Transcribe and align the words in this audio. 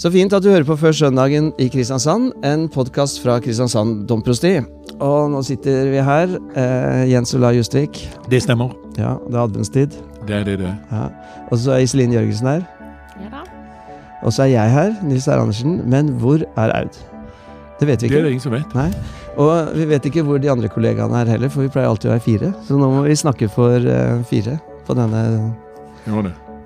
Så 0.00 0.08
fint 0.08 0.32
at 0.32 0.40
du 0.40 0.48
hører 0.48 0.64
på 0.64 0.78
Før 0.80 0.94
søndagen 0.96 1.50
i 1.60 1.66
Kristiansand, 1.68 2.30
en 2.46 2.62
podkast 2.72 3.18
fra 3.20 3.34
Kristiansand 3.44 4.06
domprosti. 4.08 4.54
Og 4.96 5.26
nå 5.28 5.42
sitter 5.44 5.90
vi 5.92 6.00
her, 6.00 6.32
eh, 6.56 7.02
Jens 7.10 7.34
Ola 7.36 7.50
Justvik. 7.52 8.00
Det 8.32 8.40
stemmer. 8.40 8.72
Ja, 8.96 9.18
det 9.28 9.36
er 9.36 9.42
adventstid. 9.42 9.98
Det 10.24 10.36
er 10.38 10.46
det, 10.48 10.56
det. 10.62 10.72
Ja. 10.88 11.10
Og 11.50 11.60
så 11.60 11.74
er 11.76 11.84
Iselin 11.84 12.16
Jørgensen 12.16 12.48
her. 12.48 12.64
Ja 13.20 13.28
da. 13.34 13.42
Og 14.22 14.32
så 14.32 14.46
er 14.46 14.50
jeg 14.54 14.72
her, 14.72 14.96
Nils 15.04 15.28
R. 15.28 15.36
Andersen. 15.36 15.82
Men 15.84 16.08
hvor 16.16 16.40
er 16.56 16.74
Aud? 16.80 16.96
Det 17.78 17.88
vet 17.88 18.00
vi 18.00 18.08
ikke. 18.08 18.16
Det 18.16 18.20
er 18.20 18.24
det 18.24 18.32
ingen 18.32 18.46
som 18.48 18.56
vet. 18.56 18.74
Nei. 18.74 18.88
Og 19.36 19.76
vi 19.76 19.84
vet 19.84 20.08
ikke 20.08 20.24
hvor 20.24 20.40
de 20.40 20.50
andre 20.50 20.72
kollegaene 20.72 21.20
er 21.20 21.36
heller, 21.36 21.52
for 21.52 21.60
vi 21.60 21.68
pleier 21.68 21.92
alltid 21.92 22.08
å 22.08 22.16
være 22.16 22.24
fire. 22.24 22.54
Så 22.64 22.80
nå 22.80 22.88
må 22.88 23.04
vi 23.04 23.20
snakke 23.20 23.52
for 23.52 23.76
uh, 23.76 24.24
fire 24.24 24.56
på 24.88 24.96
denne 24.96 25.52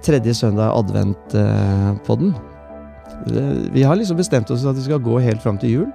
tredje 0.06 0.34
søndag 0.38 0.70
advent-podden. 0.70 2.36
Vi 3.72 3.82
har 3.82 3.96
liksom 3.96 4.16
bestemt 4.18 4.50
oss 4.50 4.64
at 4.66 4.76
vi 4.76 4.82
skal 4.88 4.98
gå 5.00 5.18
helt 5.22 5.42
fram 5.42 5.58
til 5.58 5.70
jul. 5.70 5.92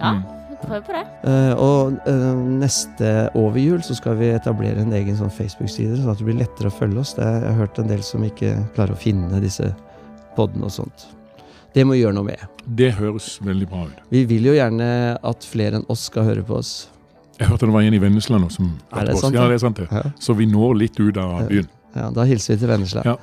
Ja, 0.00 0.12
Mm. 0.16 0.22
prøv 0.66 0.82
på 0.86 0.92
det. 0.92 1.04
Eh, 1.24 1.54
og 1.62 1.98
eh, 2.08 2.34
neste 2.60 3.30
over 3.34 3.58
jul 3.60 3.80
så 3.82 3.94
skal 3.94 4.16
vi 4.16 4.30
etablere 4.32 4.80
en 4.82 4.92
egen 4.92 5.16
sånn 5.16 5.30
Facebook-side, 5.30 5.96
sånn 6.00 6.10
at 6.10 6.18
det 6.18 6.24
blir 6.26 6.38
lettere 6.40 6.68
å 6.70 6.74
følge 6.74 6.98
oss. 7.00 7.12
Det 7.14 7.22
er, 7.24 7.40
jeg 7.44 7.50
har 7.52 7.60
hørt 7.66 7.78
en 7.78 7.88
del 7.88 8.02
som 8.02 8.24
ikke 8.24 8.54
klarer 8.74 8.92
å 8.96 9.00
finne 9.00 9.40
disse 9.40 9.74
podene 10.36 10.64
og 10.64 10.70
sånt. 10.74 11.06
Det 11.74 11.84
må 11.84 11.92
vi 11.92 12.02
gjøre 12.02 12.14
noe 12.16 12.24
med. 12.24 12.40
Det 12.74 12.90
høres 12.96 13.38
veldig 13.44 13.68
bra 13.68 13.84
ut. 13.86 13.98
Vi 14.10 14.24
vil 14.24 14.44
jo 14.48 14.52
gjerne 14.56 15.18
at 15.22 15.44
flere 15.44 15.76
enn 15.80 15.86
oss 15.92 16.06
skal 16.08 16.24
høre 16.24 16.42
på 16.42 16.56
oss. 16.56 16.88
Jeg 17.38 17.48
hørte 17.50 17.66
det 17.68 17.74
var 17.76 17.82
en 17.84 17.94
i 17.94 17.98
Vennesla 18.00 18.38
nå 18.40 18.48
som 18.50 18.70
Er 18.92 18.96
hørte 18.96 19.10
på 19.12 19.14
oss. 19.16 19.20
sant, 19.20 19.34
Ja, 19.34 19.42
det? 19.42 19.48
det 19.48 19.54
er 19.54 19.64
sant 19.66 19.76
det. 19.76 19.88
Ja. 19.92 20.02
Så 20.18 20.34
vi 20.36 20.46
når 20.46 20.76
litt 20.78 20.98
ut 21.00 21.16
av 21.20 21.48
byen. 21.48 21.68
Ja, 21.94 22.10
Da 22.10 22.24
hilser 22.24 22.54
vi 22.56 22.60
til 22.64 22.68
Vennesla. 22.68 23.02
Ja. 23.04 23.16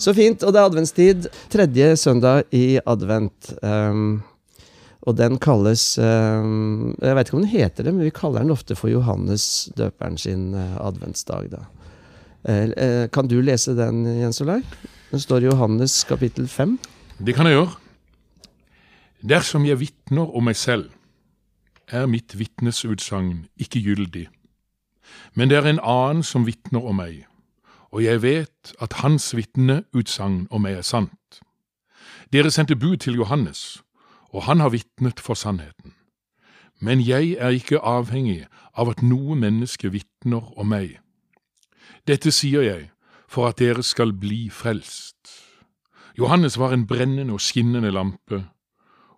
Så 0.00 0.14
fint. 0.16 0.42
Og 0.42 0.54
det 0.54 0.60
er 0.60 0.70
adventstid. 0.70 1.28
Tredje 1.52 1.92
søndag 2.00 2.48
i 2.56 2.80
advent. 2.88 3.52
Um, 3.62 4.22
og 5.08 5.16
den 5.16 5.38
kalles 5.40 5.94
um, 5.98 6.94
Jeg 7.00 7.16
vet 7.16 7.28
ikke 7.28 7.36
om 7.38 7.44
den 7.44 7.52
heter 7.52 7.86
det, 7.86 7.92
men 7.94 8.04
vi 8.04 8.12
kaller 8.14 8.44
den 8.44 8.52
ofte 8.52 8.76
for 8.76 8.92
Johannes 8.92 9.70
døperen 9.76 10.18
sin 10.20 10.54
eh, 10.54 10.76
adventsdag. 10.80 11.50
Da. 11.52 11.62
Uh, 12.48 12.72
uh, 12.72 13.04
kan 13.12 13.28
du 13.28 13.38
lese 13.44 13.76
den, 13.76 14.04
Jens 14.20 14.40
Olai? 14.40 14.60
Den 15.10 15.20
står 15.20 15.44
i 15.44 15.50
Johannes 15.50 16.02
kapittel 16.08 16.48
5. 16.48 16.78
Det 17.20 17.36
kan 17.36 17.48
jeg 17.48 17.58
gjøre. 17.58 17.76
Dersom 19.20 19.66
jeg 19.68 19.80
vitner 19.80 20.32
om 20.36 20.48
meg 20.48 20.56
selv, 20.56 20.88
er 21.90 22.06
mitt 22.08 22.38
vitnesutsagn 22.38 23.48
ikke 23.60 23.82
gyldig. 23.84 24.28
Men 25.34 25.50
det 25.50 25.58
er 25.58 25.68
en 25.68 25.82
annen 25.82 26.22
som 26.24 26.46
vitner 26.46 26.84
om 26.86 26.96
meg, 27.02 27.26
og 27.92 28.04
jeg 28.04 28.22
vet 28.22 28.72
at 28.80 28.92
hans 29.02 29.32
vitneutsagn 29.36 30.46
om 30.50 30.62
meg 30.62 30.78
er 30.78 30.86
sant. 30.86 31.40
Dere 32.32 32.50
sendte 32.50 32.76
bud 32.76 32.96
til 32.96 33.18
Johannes, 33.18 33.82
og 34.30 34.46
han 34.46 34.60
har 34.60 34.70
vitnet 34.70 35.20
for 35.20 35.34
sannheten. 35.34 35.94
Men 36.80 37.00
jeg 37.06 37.36
er 37.38 37.48
ikke 37.48 37.82
avhengig 37.82 38.46
av 38.78 38.88
at 38.88 39.02
noe 39.02 39.36
menneske 39.36 39.90
vitner 39.90 40.46
om 40.58 40.70
meg. 40.70 41.00
Dette 42.06 42.30
sier 42.32 42.62
jeg 42.62 42.90
for 43.28 43.50
at 43.50 43.58
dere 43.58 43.82
skal 43.82 44.14
bli 44.16 44.48
frelst. 44.50 45.50
Johannes 46.18 46.58
var 46.58 46.72
en 46.72 46.86
brennende 46.86 47.32
og 47.32 47.40
skinnende 47.40 47.90
lampe, 47.90 48.44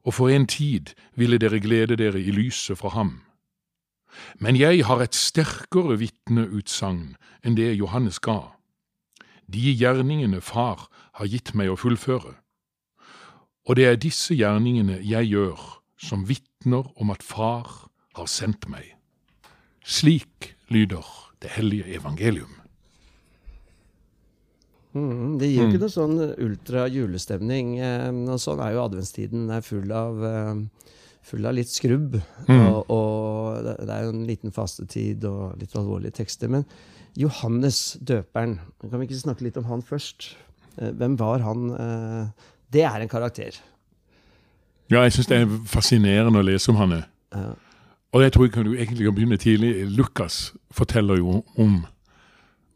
og 0.02 0.14
for 0.14 0.28
en 0.28 0.46
tid 0.46 0.94
ville 1.16 1.38
dere 1.38 1.60
glede 1.60 1.96
dere 1.96 2.20
i 2.20 2.30
lyset 2.30 2.78
fra 2.78 2.88
ham. 2.88 3.20
Men 4.40 4.56
jeg 4.56 4.84
har 4.86 5.00
et 5.00 5.14
sterkere 5.14 5.98
vitneutsagn 5.98 7.14
enn 7.44 7.56
det 7.56 7.72
Johannes 7.78 8.20
ga. 8.20 8.52
De 9.46 9.72
gjerningene 9.74 10.40
Far 10.40 10.88
har 11.18 11.26
gitt 11.28 11.54
meg 11.58 11.72
å 11.72 11.78
fullføre. 11.78 12.36
Og 13.68 13.78
det 13.78 13.86
er 13.86 14.00
disse 14.00 14.34
gjerningene 14.34 14.98
jeg 15.06 15.30
gjør, 15.30 15.60
som 15.98 16.26
vitner 16.26 16.88
om 16.98 17.12
at 17.14 17.22
Far 17.22 17.68
har 18.18 18.30
sendt 18.30 18.66
meg. 18.70 18.96
Slik 19.82 20.52
lyder 20.72 21.06
det 21.42 21.54
hellige 21.56 21.94
evangelium. 21.94 22.62
Mm, 24.92 25.38
det 25.40 25.48
gir 25.48 25.62
jo 25.62 25.68
ikke 25.70 25.80
noe 25.80 25.92
sånn 25.92 26.18
ultra 26.20 26.84
julestemning. 26.92 27.78
Eh, 27.80 28.10
og 28.28 28.40
sånn 28.42 28.60
er 28.60 28.74
jo 28.74 28.82
adventstiden. 28.84 29.46
Er 29.50 29.64
full 29.64 29.92
av, 29.96 30.20
eh, 30.24 30.90
full 31.26 31.46
av 31.46 31.54
litt 31.56 31.70
skrubb. 31.70 32.16
Og, 32.48 32.90
og 32.90 33.64
det 33.64 33.90
er 33.94 34.06
jo 34.06 34.14
en 34.14 34.26
liten 34.28 34.54
fastetid 34.54 35.24
og 35.28 35.58
litt 35.60 35.76
alvorlige 35.78 36.18
tekster. 36.22 36.50
Men 36.52 36.66
Johannes 37.18 37.98
døperen, 38.00 38.58
kan 38.82 38.98
vi 38.98 39.08
ikke 39.08 39.20
snakke 39.20 39.46
litt 39.46 39.58
om 39.60 39.68
han 39.68 39.84
først? 39.84 40.32
Eh, 40.78 40.90
hvem 40.96 41.18
var 41.20 41.44
han? 41.44 41.68
Eh, 41.76 42.48
det 42.72 42.86
er 42.88 43.00
en 43.00 43.12
karakter. 43.12 43.60
Ja, 44.90 45.02
jeg 45.02 45.12
syns 45.12 45.28
det 45.30 45.40
er 45.42 45.52
fascinerende 45.68 46.40
å 46.40 46.46
lese 46.46 46.72
om 46.72 46.80
han. 46.80 46.98
Ja. 47.32 47.52
Og 48.12 48.24
jeg 48.24 48.32
tror 48.32 48.44
jeg 48.44 48.52
kan 48.52 48.66
du 48.68 48.74
egentlig 48.74 49.06
kan 49.06 49.16
begynne 49.16 49.40
tidlig. 49.40 49.72
Lukas 49.96 50.52
forteller 50.70 51.20
jo 51.20 51.42
om 51.56 51.84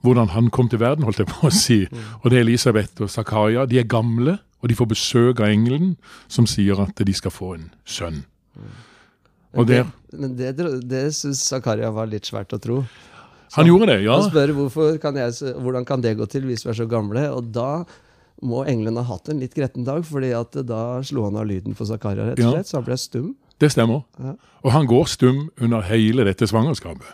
hvordan 0.05 0.31
han 0.33 0.51
kom 0.55 0.69
til 0.69 0.81
verden, 0.81 1.05
holdt 1.05 1.19
jeg 1.19 1.29
på 1.29 1.49
å 1.49 1.53
si. 1.53 1.83
Og 2.23 2.31
det 2.31 2.39
er 2.39 2.47
Elisabeth 2.47 3.03
og 3.03 3.11
Zakaria. 3.11 3.67
De 3.67 3.81
er 3.81 3.89
gamle, 3.91 4.39
og 4.63 4.71
de 4.71 4.77
får 4.79 4.89
besøk 4.93 5.41
av 5.41 5.51
engelen, 5.51 5.97
som 6.29 6.47
sier 6.47 6.79
at 6.81 6.97
de 7.05 7.15
skal 7.17 7.35
få 7.35 7.53
en 7.57 7.69
sønn. 7.85 8.23
Og 9.57 9.67
det, 9.69 9.83
men 10.13 10.35
det, 10.37 10.51
det 10.89 11.05
syns 11.17 11.41
Zakaria 11.49 11.89
var 11.95 12.09
litt 12.11 12.29
svært 12.29 12.53
å 12.53 12.59
tro. 12.61 12.83
Han 13.57 13.69
gjorde 13.71 13.87
det, 13.95 14.01
ja. 14.05 14.19
Han 14.19 14.29
spør 14.29 14.53
hvorfor 14.57 14.99
kan 15.01 15.17
jeg, 15.17 15.33
hvordan 15.63 15.87
kan 15.89 16.03
det 16.05 16.17
gå 16.19 16.27
til 16.29 16.45
hvis 16.49 16.67
vi 16.67 16.73
er 16.75 16.77
så 16.83 16.87
gamle. 16.91 17.23
Og 17.33 17.49
da 17.55 17.85
må 18.45 18.67
englene 18.69 19.01
ha 19.01 19.15
hatt 19.15 19.31
en 19.33 19.41
litt 19.41 19.55
gretten 19.57 19.87
dag, 19.87 20.03
fordi 20.05 20.35
at 20.37 20.59
da 20.69 21.01
slo 21.07 21.25
han 21.31 21.39
av 21.41 21.47
lyden 21.49 21.77
for 21.79 21.89
Zakaria, 21.89 22.27
rett 22.33 22.41
og 22.43 22.45
Ja. 22.45 22.51
slett, 22.59 22.69
så 22.69 22.77
han 22.83 22.85
ble 22.91 22.99
stum. 23.01 23.31
Det 23.59 23.71
stemmer. 23.73 24.03
Ja. 24.21 24.35
Og 24.67 24.73
han 24.75 24.87
går 24.91 25.07
stum 25.09 25.47
under 25.57 25.81
hele 25.89 26.27
dette 26.29 26.45
svangerskapet. 26.51 27.07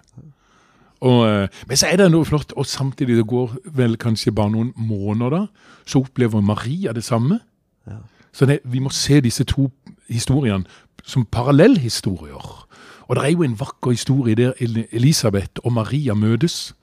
Og, 1.02 1.20
eh, 1.28 1.48
men 1.68 1.76
så 1.78 1.92
er 1.92 1.96
det 2.00 2.10
noe 2.10 2.24
flott, 2.26 2.52
og 2.56 2.66
samtidig 2.66 3.16
det 3.20 3.26
går 3.30 3.54
vel 3.74 3.96
kanskje 3.96 4.34
bare 4.34 4.50
noen 4.50 4.72
måneder 4.74 5.30
da, 5.30 5.46
så 5.86 6.02
opplever 6.02 6.42
Maria 6.42 6.92
det 6.92 7.04
samme. 7.06 7.38
Ja. 7.86 7.98
Så 8.32 8.46
det, 8.46 8.60
vi 8.64 8.80
må 8.80 8.90
se 8.90 9.20
disse 9.20 9.44
to 9.44 9.70
historiene 10.10 10.64
som 11.02 11.24
parallellhistorier. 11.24 12.66
Og 13.08 13.16
det 13.16 13.24
er 13.24 13.34
jo 13.34 13.42
en 13.42 13.58
vakker 13.60 13.90
historie 13.90 14.34
der 14.34 14.52
Elisabeth 14.92 15.60
og 15.64 15.72
Maria 15.72 16.14
møtes. 16.14 16.74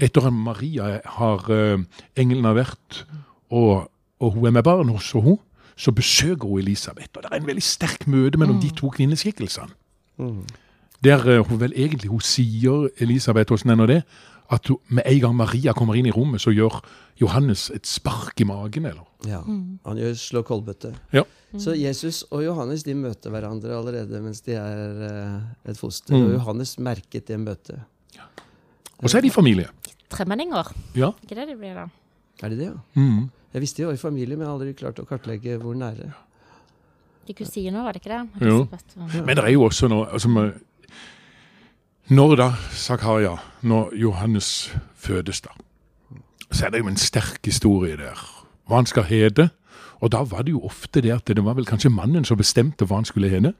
Etter 0.00 0.26
at 0.26 0.32
Maria 0.32 1.00
har 1.04 1.50
eh, 1.50 1.82
engelen 2.16 2.44
har 2.44 2.56
vært, 2.56 3.02
og, 3.50 3.90
og 4.20 4.32
hun 4.32 4.46
er 4.46 4.50
med 4.50 4.62
barn 4.62 4.88
hos 4.88 5.10
hun, 5.12 5.38
så 5.76 5.92
besøker 5.92 6.48
hun 6.48 6.58
Elisabeth. 6.58 7.10
Og 7.16 7.22
det 7.22 7.32
er 7.32 7.40
en 7.40 7.46
veldig 7.46 7.62
sterk 7.62 8.06
møte 8.06 8.38
mellom 8.38 8.60
de 8.60 8.70
to 8.76 8.90
kvinneskikkelsene. 8.90 9.74
Der 11.04 11.28
eh, 11.28 11.44
hun 11.46 11.60
vel 11.60 11.72
egentlig 11.76 12.10
hun 12.10 12.20
sier, 12.20 12.88
Elisabeth, 12.98 13.52
er 13.52 13.74
nå 13.74 13.86
det, 13.86 14.02
at 14.50 14.70
med 14.88 15.04
en 15.04 15.20
gang 15.20 15.34
Maria 15.36 15.74
kommer 15.76 15.98
inn 15.98 16.08
i 16.08 16.14
rommet, 16.14 16.40
så 16.40 16.52
gjør 16.54 16.78
Johannes 17.20 17.66
et 17.74 17.88
spark 17.88 18.40
i 18.40 18.46
magen, 18.48 18.86
eller? 18.88 19.04
Ja, 19.26 19.42
Han 19.42 19.98
gjør 19.98 20.14
slå 20.16 20.42
kolbøtte. 20.46 20.94
Ja. 21.12 21.24
Så 21.58 21.74
Jesus 21.76 22.22
og 22.30 22.44
Johannes 22.44 22.84
de 22.84 22.94
møter 22.96 23.32
hverandre 23.32 23.76
allerede 23.76 24.20
mens 24.20 24.42
de 24.44 24.54
er 24.56 25.02
eh, 25.08 25.70
et 25.72 25.80
foster. 25.80 26.14
Mm. 26.14 26.26
Og 26.26 26.34
Johannes 26.38 26.76
merket 26.78 27.28
det 27.28 27.40
møtet. 27.40 27.80
Og 28.98 29.10
så 29.10 29.18
er 29.18 29.26
de 29.26 29.30
familie. 29.30 29.68
Tremenninger. 30.10 30.72
Ja. 30.98 31.12
Ikke 31.22 31.36
det 31.38 31.48
de 31.50 31.56
blir, 31.58 31.76
da? 31.76 31.86
Er 32.42 32.52
det 32.52 32.58
det, 32.58 32.70
ja? 32.70 32.78
Mm. 32.98 33.28
Jeg 33.54 33.64
visste 33.64 33.82
de 33.82 33.86
var 33.88 33.96
i 33.96 34.00
familie, 34.00 34.36
men 34.36 34.44
jeg 34.44 34.50
har 34.50 34.56
aldri 34.58 34.74
klart 34.76 34.98
å 35.00 35.06
kartlegge 35.08 35.56
hvor 35.62 35.76
nære. 35.78 36.10
De 37.28 37.36
kusiner, 37.36 37.82
var 37.84 37.96
det 37.96 38.02
ikke 38.02 38.12
det? 38.14 38.46
Jo. 38.48 38.62
Elisabeth 38.64 39.24
Men 39.26 39.36
det 39.36 39.44
er 39.44 39.52
jo 39.52 39.64
også 39.66 39.88
noe 39.92 40.08
altså, 40.16 40.30
Når 42.08 42.36
da 42.40 42.52
Zakaria, 42.72 43.36
når 43.62 43.90
Johannes 44.00 44.72
fødes, 44.96 45.40
da, 45.40 45.48
så 46.52 46.66
er 46.66 46.70
det 46.70 46.80
jo 46.80 46.88
en 46.88 46.96
sterk 46.96 47.44
historie 47.44 47.96
der. 48.00 48.16
Hva 48.68 48.80
han 48.80 48.88
skal 48.88 49.04
hete. 49.04 49.50
Og 50.00 50.12
da 50.12 50.22
var 50.24 50.42
det 50.46 50.54
jo 50.54 50.62
ofte 50.64 51.02
det 51.04 51.12
at 51.12 51.28
det 51.28 51.44
var 51.44 51.58
vel 51.58 51.66
kanskje 51.66 51.90
mannen 51.92 52.24
som 52.24 52.38
bestemte 52.38 52.86
hva 52.86 53.02
han 53.02 53.04
skulle 53.08 53.28
hete. 53.28 53.52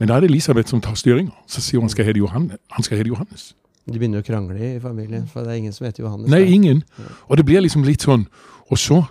Men 0.00 0.08
da 0.08 0.16
er 0.16 0.24
det 0.24 0.30
Elisabeth 0.32 0.70
som 0.70 0.80
tar 0.80 0.96
styringa. 0.98 1.30
Så 1.46 1.60
sier 1.62 1.78
hun 1.78 1.86
han 1.86 1.94
skal 1.94 2.08
hete 2.08 2.18
Johannes. 2.18 2.58
Han 2.74 2.82
skal 2.82 2.98
hete 2.98 3.12
Johannes. 3.12 3.52
De 3.86 3.98
begynner 3.98 4.22
å 4.22 4.26
krangle 4.26 4.58
i 4.58 4.80
familien, 4.80 5.28
for 5.30 5.42
det 5.46 5.54
er 5.54 5.60
ingen 5.62 5.74
som 5.74 5.86
heter 5.86 6.02
Johannes. 6.02 6.30
Nei, 6.30 6.40
der. 6.42 6.54
ingen. 6.54 6.82
Og 7.28 7.36
det 7.36 7.46
blir 7.46 7.62
liksom 7.62 7.84
litt 7.84 8.02
sånn 8.02 8.26
Og 8.70 8.78
så 8.78 9.02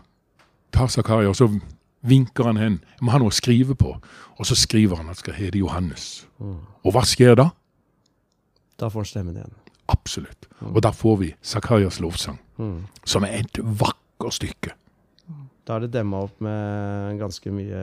tar 0.71 0.87
Zakaria, 0.87 1.29
og 1.29 1.35
så 1.35 1.47
vinker 2.01 2.43
han 2.43 2.57
hen. 2.57 2.77
Må 3.01 3.11
ha 3.11 3.19
noe 3.19 3.29
å 3.29 3.35
skrive 3.35 3.75
på. 3.75 3.95
Og 4.39 4.45
så 4.47 4.55
skriver 4.55 4.97
han 4.97 5.05
at 5.05 5.15
han 5.15 5.23
skal 5.23 5.33
hete 5.37 5.59
Johannes. 5.59 6.25
Og 6.41 6.91
hva 6.95 7.03
skjer 7.05 7.35
da? 7.37 7.51
Da 8.81 8.89
får 8.89 9.03
han 9.05 9.09
stemmen 9.11 9.37
igjen. 9.37 9.53
Absolutt. 9.91 10.47
Og 10.65 10.79
da 10.81 10.89
får 10.95 11.17
vi 11.21 11.31
Zakarias 11.45 11.99
lovsang, 12.01 12.39
Mm. 12.57 12.87
som 13.05 13.23
er 13.25 13.39
et 13.41 13.57
vakkert 13.61 14.33
stykke. 14.39 14.73
Da 15.65 15.75
er 15.77 15.85
det 15.85 15.91
demma 15.93 16.23
opp 16.25 16.39
med 16.41 17.19
ganske 17.21 17.51
mye 17.53 17.81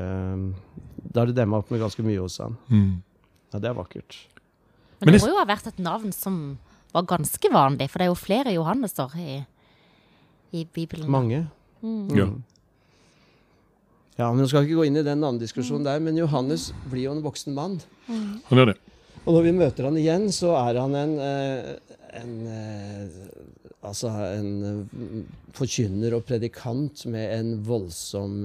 Da 1.12 1.22
er 1.22 1.26
det 1.30 1.36
demma 1.38 1.58
opp 1.62 1.70
med 1.70 1.80
ganske 1.80 2.02
mye 2.04 2.18
hos 2.20 2.38
han. 2.42 2.56
Mm. 2.70 3.02
Ja, 3.52 3.58
det 3.62 3.70
er 3.70 3.74
vakkert. 3.78 4.16
Men 5.00 5.14
det 5.14 5.22
må 5.22 5.28
jo 5.30 5.38
ha 5.38 5.44
vært 5.46 5.66
et 5.70 5.78
navn 5.78 6.12
som 6.12 6.58
var 6.92 7.02
ganske 7.06 7.48
vanlig, 7.52 7.88
for 7.90 7.98
det 7.98 8.06
er 8.08 8.10
jo 8.10 8.18
flere 8.18 8.52
Johanneser 8.54 9.14
i, 9.16 9.46
i 10.52 10.64
Bibelen. 10.64 11.08
Mange. 11.10 11.44
Mm. 11.82 12.08
Ja. 12.16 12.26
Mm. 12.26 12.42
Ja, 14.18 14.32
men 14.32 14.42
Vi 14.42 14.48
skal 14.50 14.64
ikke 14.66 14.80
gå 14.80 14.86
inn 14.88 14.96
i 14.98 15.02
den 15.06 15.20
navndiskusjonen 15.22 15.84
der, 15.86 16.00
men 16.02 16.16
Johannes 16.18 16.72
blir 16.90 17.04
jo 17.06 17.12
en 17.14 17.22
voksen 17.22 17.54
mann. 17.54 17.78
Han 18.08 18.42
gjør 18.58 18.72
det. 18.72 18.78
Og 19.26 19.34
når 19.34 19.42
vi 19.48 19.52
møter 19.58 19.84
han 19.88 19.96
igjen, 20.00 20.28
så 20.32 20.54
er 20.56 20.78
han 20.80 20.94
en, 20.98 21.14
eh, 21.18 21.74
en 22.22 22.34
eh, 22.46 23.24
Altså 23.88 24.10
en 24.10 24.48
eh, 24.66 25.20
forkynner 25.54 26.16
og 26.16 26.24
predikant 26.26 27.04
med 27.06 27.30
en 27.38 27.52
voldsom 27.64 28.40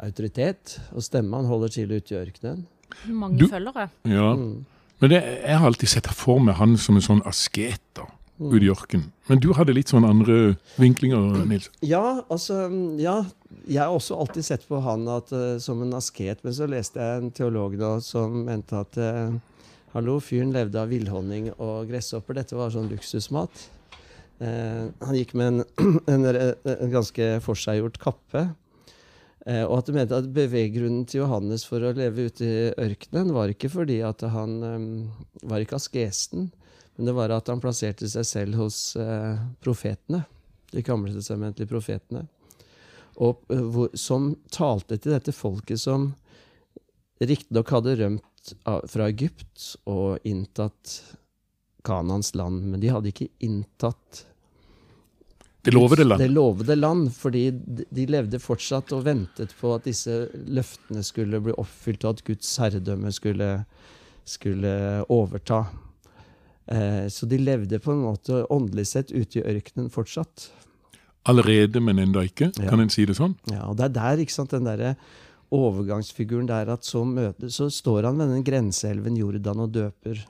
autoritet 0.00 0.78
og 0.92 1.02
stemme. 1.04 1.36
Han 1.36 1.46
holder 1.50 1.68
til 1.76 1.92
ute 1.92 2.14
i 2.14 2.18
ørkenen. 2.18 2.64
Mange 3.12 3.38
Du- 3.38 3.46
følgere. 3.48 3.88
Ja. 4.04 4.34
Men 4.34 5.10
det, 5.10 5.20
jeg 5.44 5.58
har 5.58 5.66
alltid 5.66 5.88
sett 5.88 6.06
for 6.10 6.40
meg 6.40 6.56
han 6.56 6.76
som 6.76 6.96
en 6.96 7.02
sånn 7.04 7.22
asket 7.28 7.80
da, 7.94 8.06
ute 8.40 8.64
i 8.64 8.70
ørkenen. 8.72 9.12
Men 9.28 9.38
du 9.38 9.52
hadde 9.54 9.74
litt 9.76 9.88
sånn 9.92 10.04
andre 10.08 10.56
vinklinger, 10.78 11.44
Nils. 11.52 11.70
Ja, 11.82 12.22
altså 12.30 12.64
Ja, 12.98 13.24
jeg 13.48 13.80
har 13.80 13.94
også 13.94 14.16
alltid 14.20 14.44
sett 14.44 14.66
på 14.68 14.80
han 14.84 15.06
at, 15.12 15.32
uh, 15.32 15.56
som 15.62 15.80
en 15.84 15.96
asket, 15.96 16.42
men 16.44 16.54
så 16.56 16.68
leste 16.68 17.00
jeg 17.00 17.22
en 17.22 17.32
teolog 17.34 17.78
da 17.80 17.96
som 18.04 18.44
mente 18.48 18.76
at 18.76 19.00
uh, 19.00 19.38
Hallo, 19.94 20.18
fyren 20.20 20.50
levde 20.52 20.76
av 20.76 20.90
villhonning 20.92 21.46
og 21.56 21.88
gresshopper. 21.88 22.36
Dette 22.36 22.56
var 22.58 22.68
sånn 22.74 22.90
luksusmat. 22.90 23.62
Uh, 24.36 24.92
han 25.00 25.16
gikk 25.16 25.32
med 25.38 25.48
en, 25.48 25.62
en, 26.12 26.28
en 26.28 26.92
ganske 26.92 27.30
forseggjort 27.44 27.96
kappe. 28.02 28.50
Og 29.48 29.78
at 29.78 29.86
du 29.88 29.94
mente 29.96 30.12
at 30.12 30.26
beveggrunnen 30.36 31.06
til 31.08 31.22
Johannes 31.22 31.62
for 31.64 31.80
å 31.80 31.94
leve 31.96 32.26
ute 32.28 32.44
i 32.44 32.66
ørkenen 32.84 33.30
var 33.32 33.48
ikke 33.48 33.70
fordi 33.72 34.02
at 34.04 34.20
han 34.28 34.58
um, 34.60 34.88
var 35.40 35.64
ikke 35.64 35.78
askesen, 35.78 36.50
men 36.98 37.08
det 37.08 37.14
var 37.16 37.32
at 37.32 37.48
han 37.48 37.62
plasserte 37.62 38.10
seg 38.12 38.26
selv 38.28 38.58
hos 38.60 38.82
profetene. 39.64 40.26
De 40.74 40.84
gamletestamentlige 40.84 41.70
profetene. 41.70 42.26
Og, 43.18 43.44
eh, 43.52 43.62
hvor, 43.74 43.92
som 43.98 44.32
talte 44.54 44.98
til 44.98 45.16
dette 45.16 45.34
folket 45.34 45.82
som 45.82 46.12
riktignok 47.18 47.72
hadde 47.74 47.96
rømt 47.98 48.24
fra 48.88 49.08
Egypt 49.10 49.72
og 49.90 50.22
inntatt 50.28 50.92
Kanans 51.84 52.34
land, 52.38 52.62
men 52.70 52.80
de 52.82 52.90
hadde 52.92 53.10
ikke 53.10 53.30
inntatt 53.44 54.24
Det 55.66 55.74
lovede 55.74 56.04
land. 56.06 56.22
det 56.22 56.30
lovede 56.30 56.76
land, 56.76 57.10
fordi 57.14 57.50
de 57.50 57.84
de 57.90 58.06
levde 58.06 58.38
fortsatt 58.40 58.92
og 58.96 59.04
ventet 59.08 59.54
på 59.58 59.74
at 59.74 59.88
disse 59.88 60.28
løftene 60.32 61.02
skulle 61.04 61.40
bli 61.42 61.56
oppfylt, 61.58 62.04
og 62.04 62.18
at 62.18 62.24
Guds 62.24 62.54
herredømme 62.62 63.12
skulle, 63.12 63.50
skulle 64.24 64.72
overta. 65.12 65.64
Eh, 66.68 67.08
så 67.08 67.26
de 67.26 67.38
levde 67.40 67.80
på 67.80 67.92
en 67.92 68.04
måte 68.04 68.44
åndelig 68.52 68.86
sett 68.92 69.12
ute 69.12 69.40
i 69.40 69.46
ørkenen 69.56 69.90
fortsatt. 69.92 70.50
Allerede, 71.28 71.80
men 71.84 72.00
enda 72.02 72.22
ikke. 72.26 72.50
Ja. 72.56 72.70
Kan 72.70 72.82
en 72.82 72.92
si 72.92 73.04
det 73.08 73.18
sånn? 73.18 73.36
Ja, 73.52 73.66
og 73.68 73.78
det 73.78 73.88
er 73.88 73.96
der 73.98 74.22
ikke 74.24 74.34
sant, 74.34 74.54
den 74.54 74.68
derre 74.68 74.94
overgangsfiguren 75.54 76.48
der 76.48 76.68
at 76.74 76.84
så, 76.84 77.04
møter, 77.08 77.48
så 77.52 77.70
står 77.72 78.08
han 78.08 78.20
ved 78.20 78.32
den 78.34 78.44
grenseelven 78.44 79.16
Jordan 79.16 79.64
og 79.64 79.72
døper. 79.72 80.20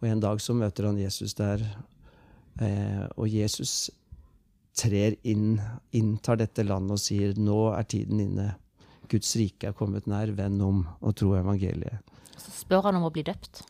Og 0.00 0.08
en 0.10 0.22
dag 0.22 0.42
så 0.42 0.54
møter 0.54 0.90
han 0.90 0.98
Jesus 1.00 1.34
der. 1.38 1.62
Eh, 2.62 3.04
og 3.16 3.28
Jesus 3.30 3.90
trer 4.76 5.16
inn, 5.26 5.56
inntar 5.96 6.38
dette 6.40 6.64
landet 6.66 6.98
og 6.98 7.00
sier 7.00 7.36
nå 7.40 7.60
er 7.74 7.88
tiden 7.88 8.20
inne. 8.22 8.50
Guds 9.10 9.32
rike 9.38 9.70
er 9.70 9.76
kommet 9.76 10.08
nær. 10.10 10.34
Vend 10.36 10.62
om 10.62 10.82
og 11.00 11.16
tro 11.16 11.32
evangeliet. 11.38 12.02
Så 12.36 12.52
spør 12.62 12.90
han 12.90 12.98
om 12.98 13.08
å 13.08 13.12
bli 13.14 13.24
døpt. 13.26 13.62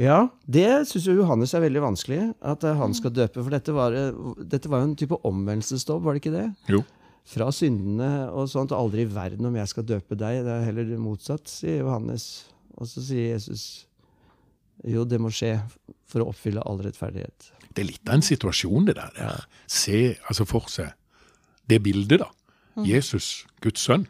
Ja, 0.00 0.20
det 0.48 0.68
syns 0.88 1.04
jo 1.10 1.18
Johannes 1.18 1.52
er 1.52 1.64
veldig 1.66 1.82
vanskelig. 1.84 2.22
At 2.40 2.64
eh, 2.64 2.78
han 2.78 2.94
skal 2.96 3.12
døpe. 3.12 3.42
For 3.42 3.52
dette 3.52 3.74
var, 3.76 3.96
eh, 3.96 4.16
dette 4.40 4.70
var 4.72 4.82
jo 4.82 4.88
en 4.88 4.96
type 4.98 5.18
omvendelsesdåp, 5.28 6.00
var 6.06 6.16
det 6.16 6.24
ikke 6.24 6.38
det? 6.38 6.48
Jo. 6.72 6.82
fra 7.30 7.50
syndene 7.54 8.30
og 8.34 8.48
sånt. 8.50 8.72
Aldri 8.74 9.04
i 9.04 9.10
verden 9.12 9.46
om 9.46 9.54
jeg 9.54 9.70
skal 9.70 9.86
døpe 9.86 10.16
deg. 10.18 10.40
Det 10.46 10.54
er 10.54 10.64
heller 10.66 10.88
motsatt, 10.98 11.46
sier 11.52 11.84
Johannes. 11.84 12.24
Og 12.80 12.88
så 12.88 13.04
sier 13.04 13.34
Jesus 13.36 13.86
jo, 14.88 15.04
det 15.04 15.20
må 15.20 15.28
skje 15.28 15.58
for 16.08 16.24
å 16.24 16.30
oppfylle 16.32 16.64
all 16.64 16.80
rettferdighet. 16.80 17.50
Det 17.68 17.84
er 17.84 17.90
litt 17.90 18.08
av 18.08 18.16
en 18.16 18.24
situasjon, 18.24 18.88
det 18.88 18.96
der. 18.96 19.12
der. 19.18 19.44
Se 19.68 20.16
altså 20.24 20.46
for 20.48 20.70
seg 20.72 20.94
det 21.70 21.82
bildet, 21.84 22.24
da. 22.24 22.30
Jesus, 22.86 23.44
Guds 23.60 23.84
sønn, 23.84 24.06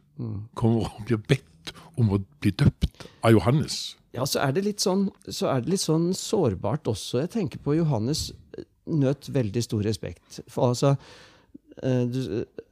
kommer 0.55 0.87
og 0.87 1.07
blir 1.09 1.19
bedt 1.19 1.75
om 1.99 2.13
å 2.15 2.21
bli 2.41 2.53
døpt 2.55 3.09
av 3.27 3.35
Johannes. 3.35 3.97
Ja, 4.17 4.27
så 4.27 4.43
er 4.43 4.57
sånn, 4.83 5.09
så 5.31 5.51
er 5.53 5.63
det 5.63 5.77
litt 5.77 5.85
sånn 5.85 6.11
sårbart 6.17 6.89
også. 6.91 7.23
Jeg 7.23 7.35
tenker 7.37 7.63
på 7.63 7.77
Johannes 7.79 8.31
eh, 8.59 8.67
nøt 8.91 9.31
veldig 9.31 9.63
stor 9.63 9.85
respekt. 9.87 10.41
For 10.51 10.73
altså, 10.73 10.97
eh, 11.83 12.07
du, 12.11 12.23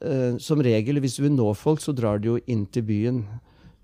eh, 0.02 0.38
som 0.42 0.62
regel, 0.64 0.98
hvis 0.98 1.18
du 1.18 1.24
vil 1.28 1.36
nå 1.36 1.52
folk, 1.54 1.84
så 1.84 1.94
drar 1.94 2.18
du 2.18 2.32
jo 2.32 2.40
inn 2.50 2.66
til 2.66 2.88
byen. 2.88 3.22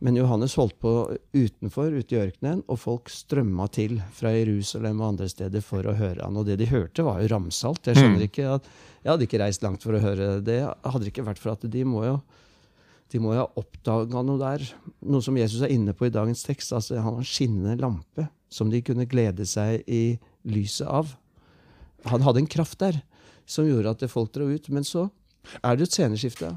Men 0.04 0.18
Johannes 0.18 0.56
holdt 0.58 0.74
på 0.82 0.90
utenfor, 1.32 1.94
ute 1.94 2.16
i 2.16 2.20
ørkenen, 2.26 2.64
og 2.68 2.80
folk 2.82 3.08
strømma 3.08 3.70
til 3.72 4.00
fra 4.12 4.34
Jerusalem 4.34 4.98
og 5.00 5.12
andre 5.12 5.30
steder 5.30 5.62
for 5.64 5.86
å 5.86 5.94
høre 5.96 6.26
han. 6.26 6.36
Og 6.36 6.50
det 6.50 6.58
de 6.60 6.68
hørte, 6.68 7.06
var 7.06 7.22
jo 7.22 7.30
ramsalt. 7.32 7.86
Jeg 7.86 8.02
skjønner 8.02 8.26
ikke 8.26 8.50
at 8.58 8.66
Jeg 9.04 9.12
hadde 9.12 9.26
ikke 9.28 9.40
reist 9.42 9.62
langt 9.62 9.84
for 9.84 9.94
å 9.94 10.02
høre 10.02 10.40
det. 10.40 10.62
Hadde 10.64 11.06
det 11.06 11.12
ikke 11.12 11.26
vært 11.28 11.40
for 11.40 11.54
at 11.54 11.64
de 11.70 11.86
må 11.86 12.02
jo 12.08 12.18
de 13.14 13.20
må 13.22 13.30
jo 13.30 13.44
ha 13.44 13.50
oppdaga 13.60 14.24
noe 14.26 14.40
der. 14.40 14.64
Noe 15.06 15.22
som 15.22 15.36
Jesus 15.38 15.62
er 15.62 15.70
inne 15.70 15.94
på 15.94 16.08
i 16.08 16.14
dagens 16.14 16.42
tekst. 16.42 16.72
altså 16.74 16.96
Han 16.98 17.12
har 17.12 17.20
en 17.22 17.28
skinnende 17.28 17.76
lampe 17.78 18.26
som 18.50 18.70
de 18.70 18.82
kunne 18.82 19.06
glede 19.06 19.46
seg 19.46 19.86
i 19.86 20.18
lyset 20.50 20.88
av. 20.90 21.14
Han 22.10 22.24
hadde 22.26 22.42
en 22.42 22.50
kraft 22.50 22.80
der 22.82 22.98
som 23.46 23.68
gjorde 23.68 23.94
at 23.94 24.10
folk 24.10 24.34
dro 24.34 24.48
ut. 24.50 24.66
Men 24.68 24.84
så 24.84 25.08
er 25.62 25.76
det 25.76 25.86
et 25.86 25.94
sceneskifte. 25.94 26.56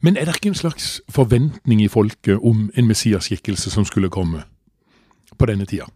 Men 0.00 0.16
er 0.16 0.26
det 0.26 0.36
ikke 0.36 0.52
en 0.54 0.62
slags 0.62 1.00
forventning 1.10 1.82
i 1.82 1.90
folket 1.90 2.38
om 2.38 2.70
en 2.74 2.86
messiaskikkelse 2.86 3.70
som 3.70 3.84
skulle 3.84 4.10
komme 4.10 4.44
på 5.38 5.50
denne 5.50 5.66
tida? 5.66 5.90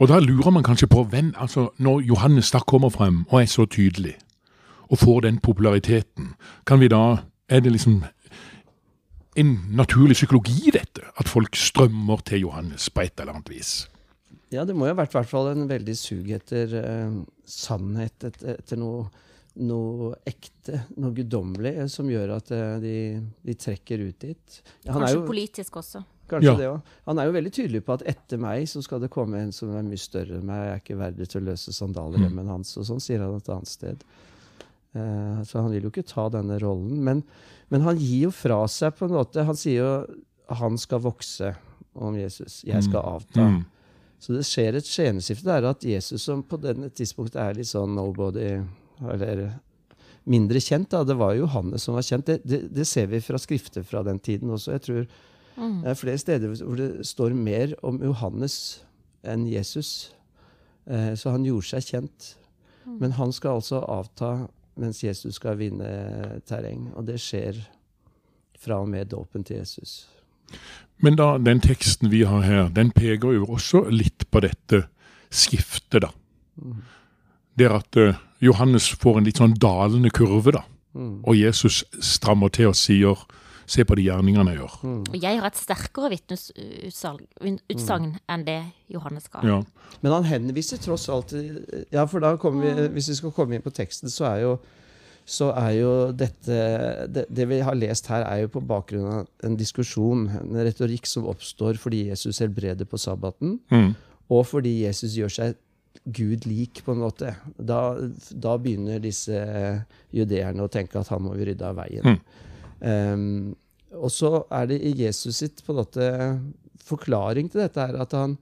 Og 0.00 0.08
da 0.08 0.18
lurer 0.18 0.50
man 0.50 0.64
kanskje 0.64 0.88
på 0.88 1.04
hvem, 1.04 1.34
altså 1.36 1.68
når 1.78 2.00
Johannes 2.08 2.50
da 2.50 2.58
kommer 2.58 2.88
frem 2.88 3.26
og 3.28 3.42
er 3.42 3.46
så 3.46 3.68
tydelig, 3.68 4.16
og 4.88 4.98
får 4.98 5.20
den 5.20 5.38
populariteten, 5.38 6.34
kan 6.66 6.80
vi 6.80 6.88
da, 6.88 7.22
er 7.48 7.60
det 7.60 7.72
liksom 7.72 8.02
en 9.40 9.52
naturlig 9.78 10.16
psykologi 10.18 10.68
i 10.68 10.74
dette, 10.74 11.02
at 11.18 11.28
folk 11.30 11.56
strømmer 11.56 12.20
til 12.28 12.42
Johannes 12.46 12.88
på 12.92 13.04
et 13.06 13.18
eller 13.20 13.34
annet 13.38 13.48
vis? 13.52 13.72
Ja, 14.52 14.66
det 14.68 14.74
må 14.76 14.84
jo 14.84 14.92
ha 14.92 14.98
vært 15.00 15.14
i 15.14 15.18
hvert 15.20 15.30
fall 15.30 15.48
en 15.54 15.68
veldig 15.70 15.94
sug 15.96 16.28
etter 16.36 16.74
eh, 16.76 17.14
sannhet, 17.48 18.18
etter, 18.28 18.58
etter 18.60 18.76
noe, 18.80 19.06
noe 19.64 20.10
ekte, 20.28 20.82
noe 21.00 21.14
guddommelig, 21.16 21.72
eh, 21.80 21.88
som 21.92 22.10
gjør 22.12 22.34
at 22.36 22.52
eh, 22.52 22.74
de, 22.82 22.96
de 23.48 23.54
trekker 23.56 24.04
ut 24.04 24.18
dit. 24.20 24.58
Ja, 24.84 24.92
han 24.92 25.00
er 25.02 25.06
Kanskje 25.06 25.20
jo- 25.22 25.28
politisk 25.30 25.78
også. 25.80 26.04
Kanskje 26.32 26.48
Ja. 26.52 26.56
det 26.56 26.68
også. 26.68 26.98
Han 27.08 27.18
er 27.18 27.26
jo 27.28 27.32
veldig 27.38 27.50
tydelig 27.52 27.80
på 27.84 27.92
at 27.96 28.04
etter 28.08 28.38
meg 28.40 28.68
så 28.70 28.80
skal 28.84 29.00
det 29.02 29.10
komme 29.12 29.40
en 29.40 29.50
som 29.52 29.72
er 29.76 29.82
mye 29.84 30.00
større 30.00 30.38
enn 30.38 30.46
meg. 30.48 30.62
Jeg 30.64 30.72
er 30.76 30.80
ikke 30.84 31.00
verdig 31.00 31.26
til 31.32 31.42
å 31.42 31.48
løse 31.50 31.74
sandaleremmen 31.76 32.48
hans. 32.48 32.70
Og 32.80 32.86
sånn 32.88 33.00
sier 33.04 33.20
han 33.24 33.34
et 33.36 33.50
annet 33.52 33.68
sted. 33.68 34.04
Eh, 34.92 35.42
så 35.48 35.62
han 35.62 35.72
vil 35.72 35.86
jo 35.86 35.92
ikke 35.92 36.06
ta 36.08 36.28
denne 36.32 36.58
rollen. 36.62 37.00
Men, 37.04 37.22
men 37.72 37.86
han 37.86 38.00
gir 38.00 38.28
jo 38.28 38.34
fra 38.34 38.62
seg 38.70 38.96
på 38.98 39.08
en 39.08 39.16
måte 39.16 39.46
Han 39.48 39.58
sier 39.58 39.80
jo 39.80 39.92
han 40.52 40.76
skal 40.76 41.00
vokse 41.00 41.54
om 41.96 42.16
Jesus. 42.18 42.60
Jeg 42.66 42.84
skal 42.84 43.06
avta. 43.16 43.46
Mm. 43.46 43.62
Så 44.22 44.36
det 44.36 44.44
skjer 44.46 44.76
et 44.76 44.86
skjeneskifte. 44.88 45.46
Det 45.48 45.54
er 45.54 45.68
at 45.70 45.84
Jesus 45.86 46.26
som 46.28 46.42
på 46.46 46.58
denne 46.60 46.90
tidspunktet 46.92 47.40
er 47.40 47.56
litt 47.56 47.70
sånn 47.70 47.94
nobody, 47.96 48.58
eller 49.00 49.54
mindre 50.28 50.60
kjent, 50.62 50.90
da. 50.92 51.02
Det 51.08 51.16
var 51.18 51.34
jo 51.34 51.46
Johannes 51.46 51.86
som 51.86 51.96
var 51.96 52.04
kjent. 52.06 52.28
Det, 52.28 52.42
det, 52.44 52.60
det 52.74 52.86
ser 52.88 53.08
vi 53.10 53.22
fra 53.24 53.40
skrifter 53.40 53.86
fra 53.86 54.04
den 54.06 54.20
tiden 54.22 54.52
også. 54.52 54.76
Jeg 54.76 54.84
tror 54.86 55.02
det 55.56 55.90
er 55.90 55.98
flere 55.98 56.20
steder 56.20 56.52
hvor 56.52 56.78
det 56.78 57.06
står 57.06 57.34
mer 57.36 57.74
om 57.84 57.98
Johannes 58.04 58.56
enn 59.28 59.44
Jesus. 59.50 60.12
Eh, 60.86 61.12
så 61.18 61.34
han 61.34 61.44
gjorde 61.48 61.72
seg 61.72 61.88
kjent. 61.90 62.32
Men 62.86 63.14
han 63.18 63.32
skal 63.34 63.60
altså 63.60 63.82
avta 63.86 64.32
mens 64.80 65.02
Jesus 65.04 65.36
skal 65.40 65.58
vinne 65.60 66.40
terreng. 66.48 66.88
Og 66.96 67.06
det 67.08 67.20
skjer 67.20 67.58
fra 68.62 68.80
og 68.80 68.88
med 68.88 69.10
dåpen 69.12 69.44
til 69.44 69.62
Jesus. 69.62 70.06
Men 71.02 71.16
da, 71.18 71.34
den 71.38 71.60
teksten 71.60 72.12
vi 72.12 72.22
har 72.28 72.44
her, 72.46 72.68
den 72.68 72.92
peker 72.94 73.34
jo 73.34 73.46
også 73.50 73.86
litt 73.90 74.28
på 74.30 74.42
dette 74.44 74.84
skiftet, 75.32 76.04
da. 76.04 76.12
Det 77.58 77.66
er 77.66 77.74
at 77.78 77.98
uh, 77.98 78.20
Johannes 78.40 78.90
får 79.00 79.18
en 79.18 79.26
litt 79.26 79.40
sånn 79.40 79.56
dalende 79.60 80.12
kurve, 80.14 80.54
da. 80.54 80.62
Og 80.94 81.36
Jesus 81.38 81.82
strammer 82.04 82.52
til 82.52 82.68
og 82.68 82.76
sier 82.76 83.22
Se 83.72 83.84
på 83.88 83.96
de 83.96 84.04
gjerningene 84.04 84.52
jeg 84.52 84.58
gjør. 84.60 84.74
Og 85.08 85.14
jeg 85.16 85.38
har 85.40 85.46
et 85.48 85.56
sterkere 85.60 86.10
vitnesutsagn 86.12 88.10
enn 88.28 88.44
det 88.44 88.58
Johannes 88.92 89.28
ga. 89.32 89.40
Ja. 89.48 89.58
Men 90.04 90.12
han 90.18 90.26
henviser 90.28 90.80
tross 90.82 91.08
alt 91.12 91.32
Ja, 91.92 92.04
for 92.10 92.20
da 92.24 92.34
kommer 92.40 92.66
vi, 92.68 92.86
hvis 92.98 93.08
vi 93.12 93.18
skal 93.22 93.32
komme 93.36 93.56
inn 93.56 93.64
på 93.64 93.72
teksten, 93.74 94.12
så 94.12 94.26
er 94.28 94.42
jo, 94.44 94.52
så 95.24 95.52
er 95.56 95.72
jo 95.78 95.92
dette 96.12 96.58
det, 97.08 97.26
det 97.32 97.48
vi 97.48 97.62
har 97.64 97.78
lest 97.78 98.10
her, 98.12 98.26
er 98.28 98.44
jo 98.44 98.52
på 98.58 98.64
bakgrunn 98.66 99.08
av 99.08 99.48
en 99.48 99.56
diskusjon, 99.56 100.26
en 100.42 100.62
retorikk 100.66 101.08
som 101.08 101.28
oppstår 101.32 101.80
fordi 101.80 102.08
Jesus 102.10 102.42
helbreder 102.44 102.88
på 102.88 103.00
sabbaten, 103.00 103.58
Mm. 103.72 103.94
og 104.32 104.46
fordi 104.50 104.82
Jesus 104.84 105.16
gjør 105.16 105.32
seg 105.32 105.56
Gud 106.04 106.46
lik, 106.48 106.80
på 106.84 106.92
en 106.96 107.02
måte. 107.04 107.34
Da, 107.56 107.94
da 108.34 108.56
begynner 108.58 108.98
disse 108.98 109.38
judeerne 110.10 110.64
å 110.64 110.70
tenke 110.72 110.98
at 110.98 111.08
han 111.12 111.22
må 111.22 111.36
vi 111.36 111.44
rydde 111.52 111.68
av 111.68 111.76
veien. 111.78 112.02
Mm. 112.16 112.18
Um, 112.82 113.54
og 113.98 114.12
så 114.12 114.42
er 114.52 114.70
det 114.70 114.80
i 114.80 114.94
Jesus 115.04 115.42
sitt 115.42 115.62
på 115.64 115.74
en 115.74 115.82
måte 115.82 116.08
forklaring 116.82 117.50
til 117.52 117.62
dette 117.62 117.82
her 117.82 117.98
at 118.02 118.14
han, 118.16 118.36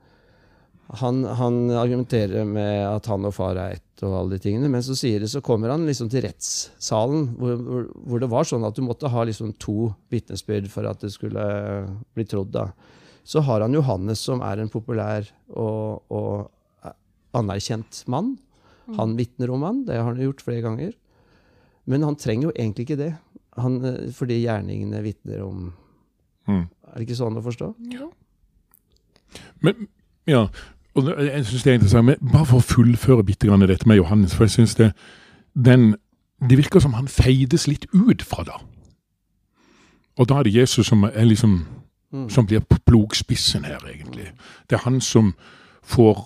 han, 1.01 1.23
han, 1.39 1.59
argumenterer 1.79 2.47
med 2.49 2.85
at 2.87 3.09
han 3.11 3.27
og 3.29 3.35
far 3.37 3.59
er 3.61 3.79
ett, 3.79 4.05
og 4.07 4.17
alle 4.17 4.37
de 4.37 4.45
tingene, 4.47 4.71
men 4.73 4.85
så 4.85 4.97
sier 4.97 5.21
det, 5.23 5.29
så 5.33 5.43
kommer 5.45 5.73
han 5.73 5.85
liksom 5.87 6.09
til 6.13 6.25
rettssalen, 6.25 7.29
hvor, 7.39 7.59
hvor, 7.67 7.91
hvor 8.07 8.23
det 8.23 8.31
var 8.33 8.49
sånn 8.49 8.65
at 8.67 8.79
du 8.79 8.85
måtte 8.87 9.11
ha 9.13 9.27
liksom 9.29 9.53
to 9.61 9.91
vitnesbyrd 10.13 10.71
for 10.73 10.89
at 10.89 11.05
det 11.05 11.13
skulle 11.15 11.45
bli 12.17 12.27
trodd. 12.29 12.55
da. 12.57 12.71
Så 13.27 13.45
har 13.45 13.63
han 13.63 13.77
Johannes, 13.77 14.23
som 14.25 14.41
er 14.43 14.63
en 14.63 14.73
populær 14.73 15.29
og, 15.53 16.01
og 16.09 16.49
anerkjent 17.37 18.05
mann. 18.11 18.35
Han 18.97 19.15
vitner 19.19 19.53
om 19.55 19.63
han, 19.63 19.85
det 19.87 20.01
har 20.01 20.09
han 20.09 20.23
gjort 20.23 20.43
flere 20.43 20.65
ganger. 20.65 20.97
Men 21.91 22.05
han 22.07 22.19
trenger 22.19 22.49
jo 22.49 22.55
egentlig 22.57 22.89
ikke 22.89 23.01
det, 23.01 23.13
han, 23.61 23.81
fordi 24.17 24.43
gjerningene 24.43 25.03
vitner 25.05 25.45
om 25.47 25.71
mm. 26.49 26.67
Er 26.91 26.99
det 26.99 27.07
ikke 27.07 27.21
sånn 27.21 27.39
å 27.39 27.43
forstå? 27.45 27.67
Jo. 27.95 28.09
Men, 29.63 29.87
ja, 30.27 30.49
og 30.99 31.07
jeg 31.07 31.45
synes 31.47 31.63
det 31.63 31.71
er 31.71 31.79
interessant, 31.79 32.07
men 32.09 32.33
Bare 32.33 32.49
for 32.51 32.59
å 32.59 32.67
fullføre 32.67 33.25
bitte 33.25 33.47
grann 33.47 33.63
dette 33.63 33.87
med 33.89 34.01
Johannes. 34.01 34.35
for 34.35 34.45
jeg 34.45 34.51
synes 34.51 34.75
det, 34.75 34.91
den, 35.55 35.95
det 36.49 36.59
virker 36.59 36.81
som 36.81 36.97
han 36.99 37.09
feides 37.09 37.69
litt 37.69 37.87
ut 37.95 38.23
fra 38.23 38.45
da. 38.45 38.59
Og 40.19 40.29
da 40.29 40.39
er 40.39 40.43
det 40.43 40.55
Jesus 40.55 40.87
som, 40.87 41.05
er 41.05 41.25
liksom, 41.25 41.67
mm. 42.13 42.29
som 42.31 42.47
blir 42.47 42.61
plogspissen 42.87 43.65
her, 43.65 43.79
egentlig. 43.87 44.33
Det 44.71 44.77
er 44.77 44.85
han 44.85 45.01
som 45.01 45.35
får 45.83 46.19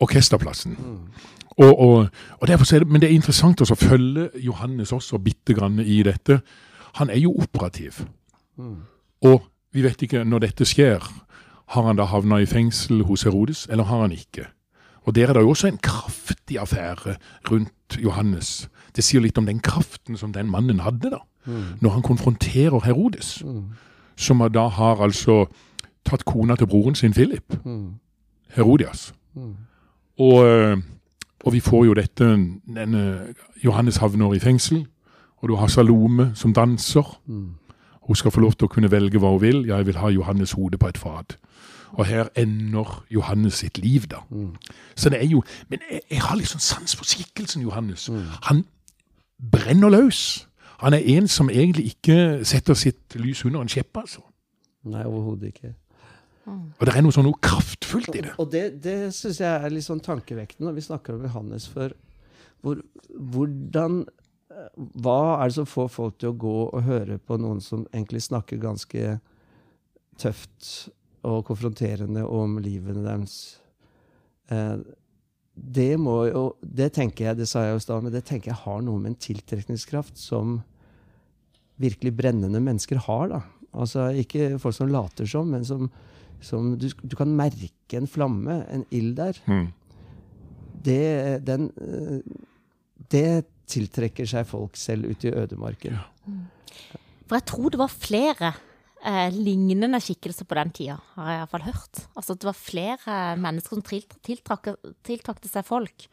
orkesterplassen. 0.00 0.72
Mm. 0.72 0.98
Og, 1.60 1.80
og, 1.80 2.08
og 2.40 2.48
er 2.48 2.56
det, 2.56 2.88
men 2.88 3.02
det 3.02 3.10
er 3.10 3.16
interessant 3.18 3.60
å 3.60 3.76
følge 3.76 4.30
Johannes 4.40 4.92
også 4.96 5.18
bitte 5.20 5.54
grann 5.54 5.80
i 5.80 6.00
dette. 6.06 6.40
Han 7.00 7.10
er 7.10 7.20
jo 7.20 7.34
operativ. 7.36 8.00
Mm. 8.56 8.78
Og 9.28 9.42
vi 9.72 9.84
vet 9.84 10.02
ikke 10.02 10.24
når 10.24 10.46
dette 10.46 10.66
skjer. 10.66 11.04
Har 11.70 11.86
han 11.86 12.00
da 12.00 12.08
havna 12.10 12.40
i 12.40 12.48
fengsel 12.48 13.04
hos 13.06 13.26
Herodes, 13.28 13.66
eller 13.70 13.84
har 13.84 14.00
han 14.06 14.16
ikke? 14.16 14.48
Og 15.06 15.14
Der 15.14 15.28
er 15.28 15.32
det 15.32 15.42
jo 15.42 15.50
også 15.50 15.68
en 15.68 15.78
kraftig 15.78 16.58
affære 16.58 17.16
rundt 17.50 17.98
Johannes. 17.98 18.68
Det 18.96 19.04
sier 19.04 19.20
litt 19.20 19.38
om 19.38 19.46
den 19.46 19.60
kraften 19.60 20.16
som 20.16 20.32
den 20.32 20.50
mannen 20.50 20.80
hadde 20.80 21.10
da, 21.10 21.20
mm. 21.46 21.80
når 21.80 21.90
han 21.90 22.02
konfronterer 22.02 22.80
Herodes, 22.84 23.42
mm. 23.44 23.64
som 24.16 24.42
da 24.52 24.66
har 24.68 25.02
altså 25.02 25.46
tatt 26.04 26.24
kona 26.24 26.56
til 26.56 26.66
broren 26.66 26.94
sin 26.94 27.12
Philip, 27.12 27.64
mm. 27.64 27.94
Herodias. 28.56 29.12
Mm. 29.34 29.54
Og, 30.18 30.46
eh, 30.46 30.76
og, 31.44 31.52
vi 31.52 31.60
får 31.60 31.84
jo 31.84 31.94
dette 31.94 32.24
denne 32.74 33.34
Johannes 33.64 33.96
havner 33.96 34.34
i 34.34 34.38
fengsel, 34.38 34.86
og 35.40 35.48
du 35.48 35.54
har 35.56 35.66
Salome 35.72 36.32
som 36.34 36.52
danser. 36.54 37.20
Mm. 37.26 37.54
Hun 38.02 38.16
skal 38.16 38.30
få 38.30 38.40
lov 38.40 38.52
til 38.52 38.68
å 38.68 38.72
kunne 38.72 38.90
velge 38.90 39.18
hva 39.18 39.30
hun 39.30 39.40
vil. 39.40 39.62
Jeg 39.68 39.86
vil 39.86 39.96
ha 39.96 40.10
Johannes 40.12 40.52
hode 40.52 40.78
på 40.78 40.88
et 40.88 40.98
fat. 40.98 41.38
Og 41.92 42.06
her 42.06 42.28
ender 42.36 43.04
Johannes 43.10 43.54
sitt 43.54 43.78
liv, 43.78 44.06
da. 44.10 44.20
Mm. 44.30 44.54
Så 44.94 45.10
det 45.10 45.22
er 45.22 45.26
jo 45.26 45.42
Men 45.68 45.78
jeg, 45.90 46.00
jeg 46.10 46.20
har 46.22 46.36
liksom 46.36 46.60
sans 46.60 46.96
for 46.96 47.04
skikkelsen 47.04 47.62
Johannes. 47.62 48.08
Mm. 48.08 48.26
Han 48.42 48.64
brenner 49.52 49.88
løs. 49.88 50.48
Han 50.80 50.92
er 50.92 51.02
en 51.04 51.28
som 51.28 51.50
egentlig 51.50 51.84
ikke 51.84 52.44
setter 52.44 52.74
sitt 52.74 53.14
lys 53.14 53.44
under 53.44 53.60
en 53.60 53.68
skjeppe, 53.68 54.00
altså. 54.00 54.20
Nei, 54.84 55.04
overhodet 55.04 55.46
ikke. 55.46 55.74
Og 56.50 56.86
det 56.86 56.94
er 56.94 57.04
noe 57.04 57.14
sånn 57.14 57.28
noe 57.28 57.40
kraftfullt 57.44 58.14
i 58.14 58.24
det. 58.26 58.36
Og, 58.38 58.48
det, 58.52 58.64
det 58.84 58.98
syns 59.16 59.40
jeg 59.42 59.50
er 59.50 59.72
litt 59.72 59.86
sånn 59.86 60.02
tankevekkende 60.04 60.68
når 60.68 60.78
vi 60.78 60.86
snakker 60.86 61.16
om 61.16 61.26
Johannes. 61.26 61.68
For 61.70 61.94
hvor, 62.64 62.80
hvordan 63.16 64.04
Hva 65.00 65.18
er 65.40 65.50
det 65.50 65.56
som 65.56 65.68
får 65.68 65.90
folk 65.94 66.18
til 66.20 66.32
å 66.32 66.38
gå 66.40 66.56
og 66.68 66.86
høre 66.86 67.20
på 67.22 67.38
noen 67.40 67.62
som 67.64 67.86
egentlig 67.92 68.24
snakker 68.26 68.60
ganske 68.60 69.18
tøft 70.20 70.90
og 71.26 71.44
konfronterende 71.48 72.24
om 72.24 72.58
livene 72.62 73.04
deres. 73.04 73.36
Eh, 74.48 74.76
det 75.54 75.92
må 76.00 76.24
jo 76.30 76.44
Det 76.62 76.92
tenker 76.96 77.26
jeg, 77.26 77.36
det 77.36 77.48
sa 77.48 77.66
jeg 77.66 77.74
jo 77.74 77.80
i 77.80 77.84
stad, 77.84 78.04
men 78.04 78.12
det 78.12 78.24
tenker 78.24 78.52
jeg 78.52 78.62
har 78.64 78.80
noe 78.84 79.00
med 79.00 79.12
en 79.12 79.22
tiltrekningskraft 79.26 80.16
som 80.18 80.60
virkelig 81.80 82.14
brennende 82.16 82.60
mennesker 82.60 82.96
har. 83.06 83.28
da. 83.28 83.40
Altså 83.72 84.10
Ikke 84.16 84.58
folk 84.58 84.76
som 84.76 84.88
later 84.88 85.26
som, 85.26 85.50
men 85.50 85.64
som, 85.64 85.90
som 86.44 86.72
du, 86.80 86.88
du, 87.02 87.16
kan 87.18 87.30
merke 87.36 87.98
en 87.98 88.08
flamme, 88.10 88.62
en 88.72 88.84
ild 88.94 89.16
der. 89.18 89.38
Mm. 89.50 89.68
Det, 90.80 91.02
den, 91.44 91.68
eh, 91.76 92.20
det 93.12 93.44
tiltrekker 93.70 94.28
seg 94.28 94.48
folk 94.48 94.78
selv 94.80 95.10
ute 95.10 95.30
i 95.30 95.36
ødemarken. 95.36 95.98
Ja. 96.00 96.40
For 97.28 97.38
jeg 97.38 97.46
tror 97.46 97.70
det 97.70 97.78
var 97.78 97.92
flere 97.92 98.52
eh, 99.06 99.28
lignende 99.34 100.00
skikkelser 100.02 100.48
på 100.48 100.56
den 100.58 100.72
tida, 100.74 100.96
har 101.14 101.30
jeg 101.30 101.42
iallfall 101.42 101.66
hørt. 101.68 102.04
Altså 102.18 102.34
det 102.34 102.48
var 102.48 102.58
flere 102.58 103.18
mennesker 103.40 103.78
som 103.78 103.84
tiltrakk, 104.26 104.72
tiltrakte 105.06 105.50
seg 105.50 105.66
folk. 105.68 106.08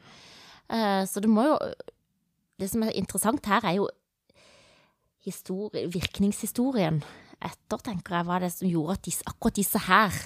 Eh, 0.69 1.03
så 1.09 1.23
det 1.23 1.31
må 1.31 1.47
jo 1.47 1.59
Det 2.57 2.71
som 2.71 2.81
er 2.81 2.95
interessant 2.97 3.45
her, 3.45 3.61
er 3.61 3.75
jo 3.77 3.85
virkningshistorien 5.93 7.03
etter, 7.43 7.81
tenker 7.83 8.17
jeg, 8.17 8.27
hva 8.27 8.41
det 8.41 8.51
som 8.53 8.69
gjorde 8.69 8.97
at 8.97 9.05
disse, 9.05 9.25
akkurat 9.27 9.57
disse 9.59 9.81
her, 9.87 10.19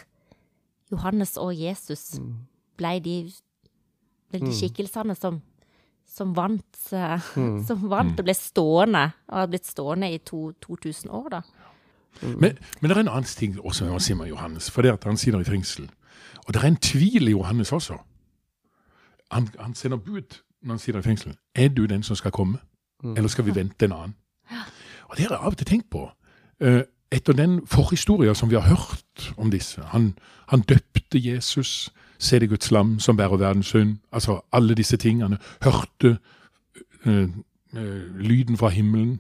Johannes 0.91 1.38
og 1.39 1.56
Jesus, 1.56 2.20
mm. 2.20 2.36
ble 2.80 2.98
de, 3.03 3.15
ble 4.32 4.44
de 4.44 4.51
mm. 4.51 4.58
skikkelsene 4.60 5.15
som 5.20 5.41
som 6.12 6.34
vant, 6.36 6.77
uh, 6.91 7.24
mm. 7.39 7.63
som 7.68 7.84
vant 7.91 8.20
og 8.20 8.27
ble 8.27 8.36
stående, 8.36 9.06
og 9.32 9.38
har 9.38 9.51
blitt 9.51 9.70
stående 9.70 10.12
i 10.12 10.20
to, 10.27 10.50
2000 10.63 11.12
år, 11.15 11.30
da. 11.38 11.41
Men, 12.22 12.58
men, 12.82 12.89
det 12.89 12.91
er 12.91 13.00
en 13.06 13.08
annen 13.08 13.24
ting 13.39 13.56
også 13.56 13.88
med 13.88 14.03
Simon 14.03 14.27
Johannes, 14.27 14.68
for 14.72 14.84
det 14.84 14.91
at 14.91 15.06
han 15.08 15.18
sitter 15.18 15.39
i 15.39 15.48
fengsel. 15.48 15.88
Og 16.44 16.53
det 16.53 16.60
er 16.60 16.68
en 16.68 16.75
tvil 16.75 17.30
i 17.30 17.32
Johannes 17.32 17.72
også. 17.72 17.96
Han, 19.32 19.48
han 19.60 19.75
sender 19.75 19.98
bud 19.98 20.41
når 20.62 20.74
han 20.75 20.80
sitter 20.80 21.00
i 21.00 21.03
fengsel. 21.03 21.38
Er 21.56 21.72
du 21.72 21.86
den 21.86 22.03
som 22.03 22.15
skal 22.20 22.32
komme, 22.36 22.60
mm. 23.03 23.15
eller 23.15 23.32
skal 23.32 23.48
vi 23.48 23.56
vente 23.56 23.88
en 23.88 23.96
annen? 23.96 24.18
Og 25.08 25.18
det 25.18 25.25
har 25.25 25.38
jeg 25.38 25.39
av 25.39 25.56
og 25.56 25.58
til 25.58 25.68
tenkt 25.68 25.89
på. 25.91 26.10
Uh, 26.60 26.84
etter 27.12 27.34
den 27.34 27.68
forhistoria 27.68 28.34
som 28.34 28.50
vi 28.50 28.56
har 28.56 28.68
hørt 28.68 29.34
om 29.38 29.51
disse 29.51 29.82
Han, 29.82 30.13
han 30.48 30.62
døpte 30.62 31.20
Jesus, 31.20 31.94
se 32.20 32.39
det 32.39 32.50
Guds 32.50 32.72
lam 32.72 33.00
som 33.00 33.18
bærer 33.18 33.38
verdens 33.38 33.68
synd. 33.68 33.98
Altså 34.12 34.39
alle 34.51 34.75
disse 34.75 34.98
tingene. 34.98 35.38
Hørte 35.63 36.18
øh, 37.06 37.30
øh, 37.74 38.20
lyden 38.20 38.58
fra 38.58 38.70
himmelen. 38.70 39.20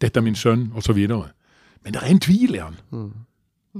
Dette 0.00 0.20
er 0.20 0.22
min 0.22 0.34
sønn, 0.34 0.72
osv. 0.74 1.08
Men 1.84 1.94
det 1.94 1.96
er 2.02 2.06
en 2.06 2.20
tvil 2.20 2.54
i 2.54 2.58
han. 2.58 2.76
Mm. 2.90 3.12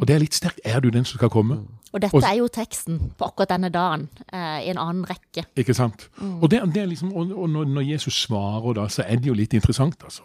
Og 0.00 0.08
det 0.08 0.14
er 0.14 0.18
litt 0.18 0.34
sterkt. 0.34 0.60
Er 0.64 0.80
du 0.80 0.88
den 0.88 1.04
som 1.04 1.18
skal 1.18 1.30
komme? 1.30 1.54
Mm. 1.54 1.66
Og 1.92 2.02
dette 2.02 2.16
og, 2.16 2.22
er 2.24 2.38
jo 2.38 2.48
teksten 2.48 3.00
på 3.18 3.24
akkurat 3.24 3.50
denne 3.52 3.68
dagen, 3.68 4.08
eh, 4.32 4.64
i 4.64 4.70
en 4.72 4.80
annen 4.80 5.04
rekke. 5.10 5.44
Ikke 5.56 5.74
sant? 5.74 6.08
Mm. 6.18 6.38
Og, 6.42 6.50
det, 6.50 6.62
det 6.74 6.88
liksom, 6.88 7.12
og, 7.12 7.32
og 7.36 7.50
når, 7.50 7.64
når, 7.64 7.80
Jesus 7.80 8.22
svarer 8.22 8.72
da, 8.72 8.88
så 8.88 9.04
er 9.06 9.20
det 9.20 9.28
jo 9.28 9.36
litt 9.36 9.52
interessant, 9.54 10.04
altså. 10.04 10.22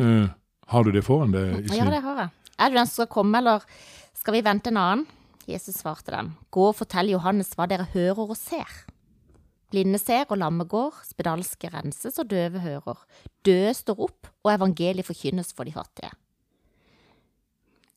Uh, 0.00 0.28
har 0.72 0.84
du 0.86 0.90
det 0.94 1.04
foran 1.06 1.34
deg? 1.34 1.70
Ja, 1.74 1.86
det 1.92 2.02
har 2.04 2.24
jeg. 2.24 2.34
Er 2.56 2.72
du 2.72 2.78
den 2.78 2.88
som 2.88 3.02
skal 3.02 3.12
komme, 3.12 3.38
eller 3.38 3.64
skal 4.16 4.36
vi 4.36 4.44
vente 4.46 4.72
en 4.72 4.80
annen? 4.82 5.06
Jesus 5.46 5.78
svarte 5.78 6.10
dem. 6.10 6.32
Gå 6.50 6.70
og 6.72 6.78
fortell 6.80 7.12
Johannes 7.12 7.52
hva 7.54 7.68
dere 7.70 7.86
hører 7.92 8.24
og 8.26 8.36
ser. 8.38 8.70
Blinde 9.70 9.98
ser 10.02 10.26
og 10.26 10.40
lamme 10.40 10.66
går, 10.66 11.02
spedalske 11.06 11.70
renses 11.70 12.18
og 12.22 12.30
døve 12.30 12.62
hører. 12.64 13.02
Døde 13.46 13.74
står 13.78 14.06
opp, 14.08 14.30
og 14.46 14.54
evangeliet 14.54 15.06
forkynnes 15.06 15.52
for 15.54 15.66
de 15.66 15.74
fattige 15.74 16.14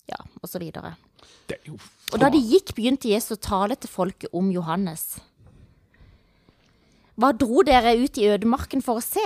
ja, 0.09 0.19
og 0.41 0.49
så 0.49 0.61
videre. 0.61 0.95
Og 2.13 2.19
da 2.21 2.29
de 2.33 2.41
gikk, 2.41 2.73
begynte 2.77 3.11
Jesus 3.11 3.37
å 3.37 3.43
tale 3.43 3.77
til 3.79 3.91
folket 3.91 4.33
om 4.35 4.51
Johannes. 4.53 5.19
Hva 7.19 7.33
dro 7.35 7.63
dere 7.67 7.97
ut 7.99 8.17
i 8.17 8.29
ødemarken 8.31 8.83
for 8.85 9.01
å 9.01 9.05
se? 9.05 9.25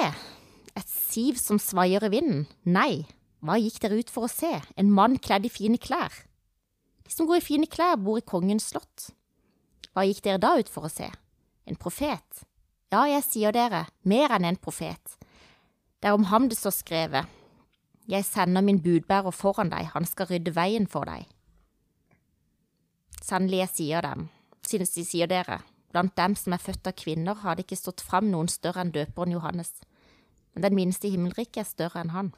Et 0.74 0.90
siv 0.90 1.38
som 1.38 1.62
svaier 1.62 2.04
i 2.08 2.12
vinden? 2.16 2.48
Nei. 2.66 3.06
Hva 3.44 3.58
gikk 3.60 3.82
dere 3.84 4.00
ut 4.00 4.12
for 4.14 4.24
å 4.24 4.32
se? 4.32 4.54
En 4.80 4.92
mann 4.96 5.18
kledd 5.20 5.44
i 5.44 5.52
fine 5.52 5.76
klær? 5.82 6.14
De 7.04 7.12
som 7.12 7.28
går 7.28 7.42
i 7.42 7.44
fine 7.44 7.68
klær, 7.68 7.98
bor 8.00 8.22
i 8.22 8.24
kongens 8.24 8.70
slott. 8.72 9.10
Hva 9.92 10.06
gikk 10.08 10.22
dere 10.24 10.40
da 10.40 10.54
ut 10.62 10.72
for 10.72 10.88
å 10.88 10.92
se? 10.92 11.10
En 11.68 11.76
profet? 11.80 12.46
Ja, 12.94 13.04
jeg 13.10 13.26
sier 13.28 13.52
dere, 13.52 13.88
mer 14.08 14.32
enn 14.32 14.48
en 14.48 14.60
profet. 14.62 15.18
Det 16.00 16.08
er 16.08 16.16
om 16.16 16.30
ham 16.32 16.48
det 16.48 16.56
står 16.60 16.76
skrevet. 16.78 17.28
Jeg 18.08 18.24
sender 18.28 18.64
min 18.64 18.80
budbærer 18.84 19.36
foran 19.36 19.72
deg, 19.72 19.92
han 19.92 20.08
skal 20.08 20.30
rydde 20.32 20.56
veien 20.56 20.88
for 20.88 21.08
deg. 21.08 21.28
Sannelig, 23.24 23.60
jeg 23.64 23.72
sier 23.74 24.04
dem, 24.08 24.28
synes 24.68 24.96
de 24.96 25.04
sier 25.08 25.32
dere, 25.32 25.62
blant 25.92 26.16
dem 26.20 26.36
som 26.40 26.56
er 26.56 26.64
født 26.64 26.88
av 26.88 26.96
kvinner, 27.00 27.40
har 27.44 27.56
det 27.56 27.68
ikke 27.68 27.80
stått 27.80 28.04
fram 28.04 28.32
noen 28.32 28.52
større 28.52 28.84
enn 28.84 28.92
døperen 28.96 29.36
Johannes, 29.36 29.72
men 30.54 30.68
den 30.68 30.76
minste 30.80 31.08
i 31.08 31.14
himmelriket 31.16 31.64
er 31.64 31.70
større 31.70 32.04
enn 32.04 32.16
han. 32.16 32.34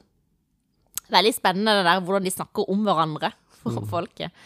Veldig 1.14 1.34
spennende 1.36 1.78
det 1.80 1.88
der 1.88 2.04
hvordan 2.06 2.26
de 2.26 2.34
snakker 2.34 2.70
om 2.72 2.86
hverandre 2.88 3.32
for 3.60 3.76
mm. 3.76 3.90
folket. 3.90 4.46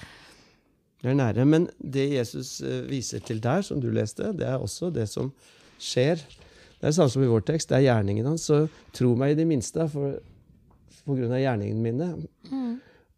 Det 1.00 1.13
er 1.13 1.16
nære, 1.16 1.46
men 1.48 1.70
det 1.80 2.10
Jesus 2.12 2.60
eh, 2.62 2.84
viser 2.89 3.24
til 3.24 3.39
der, 3.44 3.63
som 3.63 3.80
du 3.80 3.88
leste, 3.94 4.34
det 4.36 4.48
er 4.48 4.60
også 4.60 4.92
det 4.92 5.08
som 5.12 5.32
skjer. 5.80 6.20
Det 6.20 6.84
er 6.84 6.92
det 6.92 6.98
samme 6.98 7.13
som 7.13 7.24
i 7.24 7.30
vår 7.32 7.46
tekst. 7.48 7.72
Det 7.72 7.80
er 7.80 7.88
gjerningen 7.88 8.28
hans. 8.28 8.50
Så 8.50 8.66
tro 8.96 9.13
meg 9.20 9.34
i 9.34 9.39
det 9.39 9.48
minste, 9.48 9.88
for 9.92 10.20
av 11.10 11.39
gjerningene 11.39 11.82
mine. 11.82 12.10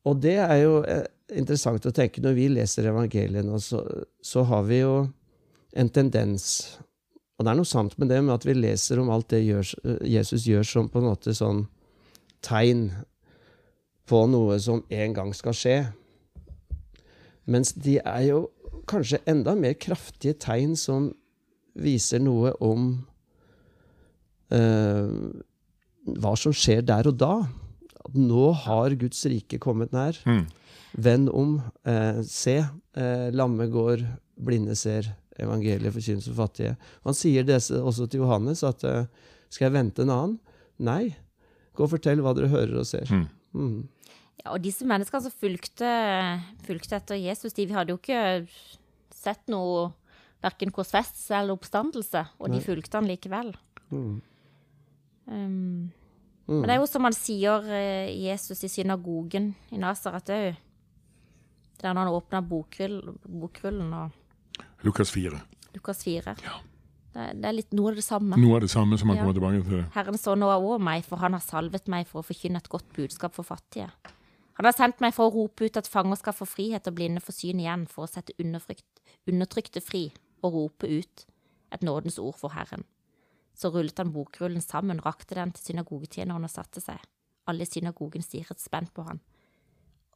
Og 0.07 0.21
det 0.21 0.37
er 0.39 0.61
jo 0.61 0.77
eh, 0.87 1.03
interessant 1.37 1.85
å 1.85 1.93
tenke 1.95 2.21
når 2.23 2.37
vi 2.37 2.47
leser 2.53 2.89
evangeliene, 2.89 3.59
så, 3.61 3.81
så 4.21 4.45
har 4.49 4.63
vi 4.69 4.81
jo 4.81 4.95
en 5.71 5.89
tendens 5.89 6.77
Og 7.39 7.45
det 7.45 7.51
er 7.51 7.57
noe 7.57 7.65
sant 7.65 7.93
med 7.97 8.11
det, 8.11 8.19
med 8.21 8.35
at 8.35 8.45
vi 8.45 8.53
leser 8.53 8.99
om 9.01 9.09
alt 9.09 9.31
det 9.33 9.39
gjør, 9.41 9.69
Jesus 10.05 10.43
gjør 10.45 10.67
som 10.67 10.89
på 10.91 10.99
en 11.01 11.07
måte 11.09 11.33
sånn 11.33 11.63
tegn 12.45 12.91
på 14.09 14.23
noe 14.29 14.57
som 14.61 14.83
en 14.89 15.15
gang 15.15 15.31
skal 15.35 15.55
skje. 15.55 15.77
Mens 17.51 17.73
de 17.73 17.97
er 17.99 18.25
jo 18.29 18.45
kanskje 18.89 19.21
enda 19.29 19.55
mer 19.57 19.77
kraftige 19.79 20.37
tegn 20.41 20.75
som 20.79 21.11
viser 21.79 22.21
noe 22.23 22.53
om 22.63 22.91
eh, 24.51 25.11
hva 26.21 26.33
som 26.39 26.55
skjer 26.55 26.83
der 26.87 27.09
og 27.11 27.19
da. 27.21 27.33
At 28.01 28.17
nå 28.17 28.51
har 28.65 28.97
Guds 28.99 29.23
rike 29.29 29.61
kommet 29.61 29.93
nær. 29.95 30.17
Mm. 30.25 30.45
Vend 31.01 31.31
om. 31.31 31.57
Eh, 31.87 32.21
se, 32.27 32.57
eh, 32.97 33.27
lamme 33.31 33.69
går, 33.71 34.05
blinde 34.35 34.75
ser. 34.75 35.13
Evangeliet 35.41 35.93
forkynnes 35.93 36.27
for 36.27 36.43
fattige. 36.43 36.77
Han 37.05 37.15
sier 37.17 37.45
det 37.47 37.61
også 37.61 38.07
til 38.09 38.21
Johannes, 38.21 38.63
at 38.67 38.83
eh, 38.83 39.05
skal 39.49 39.69
jeg 39.69 39.77
vente 39.77 40.03
en 40.03 40.13
annen? 40.13 40.39
Nei. 40.81 41.15
Gå 41.73 41.85
og 41.85 41.93
fortell 41.93 42.21
hva 42.21 42.33
dere 42.35 42.51
hører 42.51 42.81
og 42.81 42.85
ser. 42.89 43.07
Mm. 43.09 43.29
Mm. 43.53 43.87
Ja, 44.41 44.51
og 44.53 44.61
disse 44.63 44.87
menneskene 44.89 45.25
som 45.27 45.33
fulgte, 45.43 45.89
fulgte 46.65 46.97
etter 46.97 47.19
Jesus, 47.19 47.53
de 47.53 47.67
hadde 47.71 47.93
jo 47.93 47.99
ikke 48.01 48.47
sett 49.13 49.43
noe 49.51 49.91
verken 50.41 50.73
korsfestelse 50.73 51.35
eller 51.37 51.53
oppstandelse, 51.53 52.25
og 52.41 52.49
de 52.49 52.61
fulgte 52.65 52.97
han 52.97 53.09
likevel. 53.09 53.51
Mm. 53.91 54.21
Um, 55.31 55.91
Mm. 56.51 56.59
Men 56.59 56.67
det 56.67 56.73
er 56.73 56.81
jo 56.81 56.89
som 56.89 57.05
han 57.07 57.15
sier 57.15 57.67
eh, 57.71 58.09
Jesus 58.25 58.65
i 58.65 58.69
synagogen 58.71 59.53
i 59.71 59.79
Nasaret 59.79 60.31
òg. 60.35 60.57
Der 61.81 61.95
når 61.95 62.03
han 62.03 62.15
åpna 62.17 62.41
bokrull, 62.45 62.97
bokrullen 63.23 63.93
og 63.95 64.17
Lukas 64.83 65.13
4. 65.15 65.39
Lukas 65.77 66.03
4. 66.03 66.35
Ja. 66.43 66.57
Det, 67.11 67.25
det 67.41 67.47
er 67.49 67.55
litt 67.57 67.73
noe 67.75 67.91
av 67.91 67.97
det 67.99 68.05
samme. 68.05 68.37
Noe 68.39 68.55
av 68.55 68.61
det 68.63 68.69
samme 68.71 68.97
som 68.97 69.09
han 69.11 69.17
Ja. 69.17 69.23
kommer 69.25 69.35
tilbake 69.35 69.63
til. 69.67 69.83
Herren 69.95 70.17
så 70.17 70.35
nå 70.37 70.47
over 70.47 70.79
meg, 70.79 71.03
for 71.03 71.17
han 71.19 71.33
har 71.33 71.43
salvet 71.43 71.87
meg 71.91 72.07
for 72.07 72.21
å 72.21 72.25
forkynne 72.25 72.57
et 72.61 72.69
godt 72.71 72.87
budskap 72.95 73.33
for 73.35 73.43
fattige. 73.43 73.89
Han 74.59 74.65
har 74.65 74.73
sendt 74.77 75.01
meg 75.01 75.13
for 75.13 75.29
å 75.29 75.33
rope 75.33 75.65
ut 75.65 75.77
at 75.77 75.87
fanger 75.87 76.17
skal 76.19 76.33
få 76.33 76.45
frihet 76.47 76.87
og 76.87 76.95
blinde 76.95 77.19
få 77.23 77.33
syn 77.35 77.59
igjen, 77.59 77.87
for 77.87 78.05
å 78.05 78.09
sette 78.11 78.33
undertrykte 79.27 79.81
fri 79.83 80.11
og 80.43 80.53
rope 80.53 80.87
ut 80.87 81.25
et 81.71 81.81
nådens 81.81 82.19
ord 82.19 82.35
for 82.39 82.49
Herren. 82.55 82.83
Så 83.55 83.71
rullet 83.73 83.97
han 83.97 84.11
bokrullen 84.13 84.61
sammen, 84.63 85.01
rakte 85.03 85.35
den 85.35 85.51
til 85.51 85.73
synagogetjeneren 85.75 86.43
og 86.47 86.49
satte 86.53 86.81
seg. 86.83 86.99
Alle 87.47 87.65
i 87.65 87.69
synagogen 87.69 88.23
stirret 88.23 88.59
spent 88.61 88.93
på 88.93 89.03
han. 89.07 89.19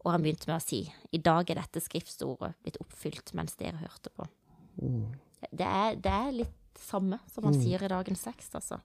Og 0.05 0.11
han 0.13 0.21
begynte 0.21 0.47
med 0.47 0.59
å 0.61 0.63
si, 0.63 0.83
i 1.11 1.17
dag 1.17 1.49
er 1.49 1.55
dette 1.59 1.81
skriftsordet 1.81 2.53
blitt 2.63 2.77
oppfylt 2.79 3.33
mens 3.33 3.55
dere 3.59 3.81
hørte 3.81 4.11
på. 4.15 4.27
Det 5.51 5.65
er, 5.65 5.95
det 5.95 6.11
er 6.11 6.31
litt 6.31 6.53
samme 6.81 7.19
som 7.31 7.47
han 7.47 7.57
sier 7.57 7.83
i 7.83 7.91
dagens 7.91 8.25
tekst, 8.27 8.55
altså. 8.57 8.79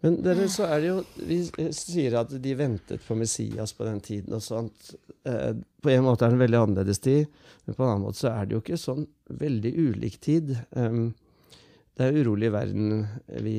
Men 0.00 0.16
dere, 0.24 0.46
så 0.48 0.64
er 0.64 0.78
det 0.80 0.88
jo 0.88 1.00
Vi 1.28 1.38
sier 1.76 2.14
at 2.22 2.30
de 2.32 2.54
ventet 2.56 3.02
på 3.04 3.16
Messias 3.20 3.74
på 3.76 3.84
den 3.84 3.98
tiden 4.00 4.32
og 4.32 4.40
sånt. 4.40 4.94
Eh, 5.28 5.52
på 5.82 5.92
en 5.92 6.06
måte 6.06 6.24
er 6.24 6.32
det 6.32 6.38
en 6.38 6.44
veldig 6.46 6.60
annerledes 6.60 7.02
tid, 7.04 7.28
men 7.66 7.76
på 7.76 7.84
en 7.84 7.90
annen 7.90 8.06
måte 8.06 8.22
så 8.22 8.30
er 8.32 8.48
det 8.48 8.56
jo 8.56 8.62
ikke 8.64 8.80
sånn 8.80 9.04
veldig 9.42 9.74
ulik 9.76 10.16
tid. 10.24 10.54
Det 10.72 12.06
er 12.06 12.16
urolig 12.16 12.48
verden 12.52 13.04
vi 13.44 13.58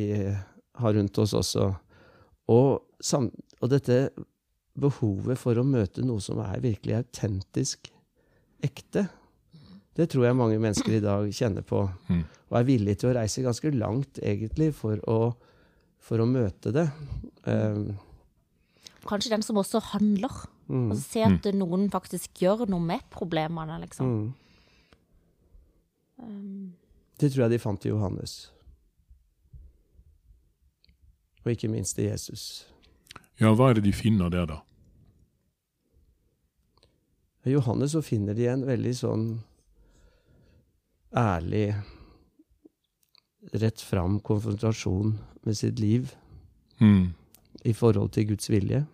har 0.82 0.98
rundt 0.98 1.22
oss 1.22 1.36
også. 1.38 1.70
Og, 2.50 2.72
og 3.62 3.70
dette 3.70 3.98
behovet 4.82 5.40
for 5.40 5.58
å 5.58 5.68
møte 5.68 6.04
noe 6.06 6.22
som 6.24 6.42
er 6.44 6.64
virkelig 6.64 6.98
autentisk 7.04 7.92
ekte, 8.66 9.08
det 9.98 10.08
tror 10.12 10.26
jeg 10.26 10.38
mange 10.40 10.60
mennesker 10.62 10.94
i 10.98 11.02
dag 11.04 11.28
kjenner 11.36 11.66
på. 11.68 11.82
Mm. 12.08 12.22
Og 12.52 12.58
er 12.60 12.68
villige 12.68 13.02
til 13.02 13.12
å 13.12 13.16
reise 13.18 13.44
ganske 13.44 13.72
langt, 13.76 14.22
egentlig, 14.24 14.70
for 14.76 15.02
å, 15.12 15.18
for 16.00 16.24
å 16.24 16.28
møte 16.30 16.72
det. 16.76 16.86
Um, 17.44 17.98
Kanskje 19.08 19.34
den 19.34 19.44
som 19.44 19.58
også 19.60 19.82
handler. 19.92 20.32
mm, 20.70 20.92
Og 20.94 20.98
se 21.02 21.24
at 21.26 21.48
noen 21.58 21.90
faktisk 21.92 22.44
gjør 22.44 22.68
noe 22.70 22.84
med 22.86 23.04
problemene, 23.12 23.80
liksom. 23.84 24.08
mm. 24.08 24.34
Um, 26.22 26.74
Det 27.20 27.32
tror 27.32 27.46
jeg 27.48 27.56
de 27.56 27.60
fant 27.60 27.86
i 27.86 27.90
Johannes. 27.90 28.52
Og 31.44 31.52
ikke 31.56 31.70
minst 31.72 31.98
i 32.00 32.06
Jesus. 32.08 32.68
Ja, 33.42 33.56
hva 33.58 33.72
er 33.72 33.80
det 33.80 33.88
de 33.88 33.94
finner 33.94 34.30
der, 34.30 34.46
da? 34.46 34.60
I 37.46 37.56
Johannes 37.56 37.96
så 37.96 38.04
finner 38.06 38.38
de 38.38 38.46
en 38.52 38.68
veldig 38.68 38.92
sånn 39.00 39.24
ærlig, 41.18 41.74
rett 43.54 43.82
fram 43.82 44.20
konfrontasjon 44.24 45.16
med 45.44 45.58
sitt 45.58 45.80
liv 45.80 46.14
Mm. 46.82 47.14
i 47.66 47.74
forhold 47.74 48.12
til 48.12 48.28
Guds 48.28 48.50
vilje. 48.50 48.86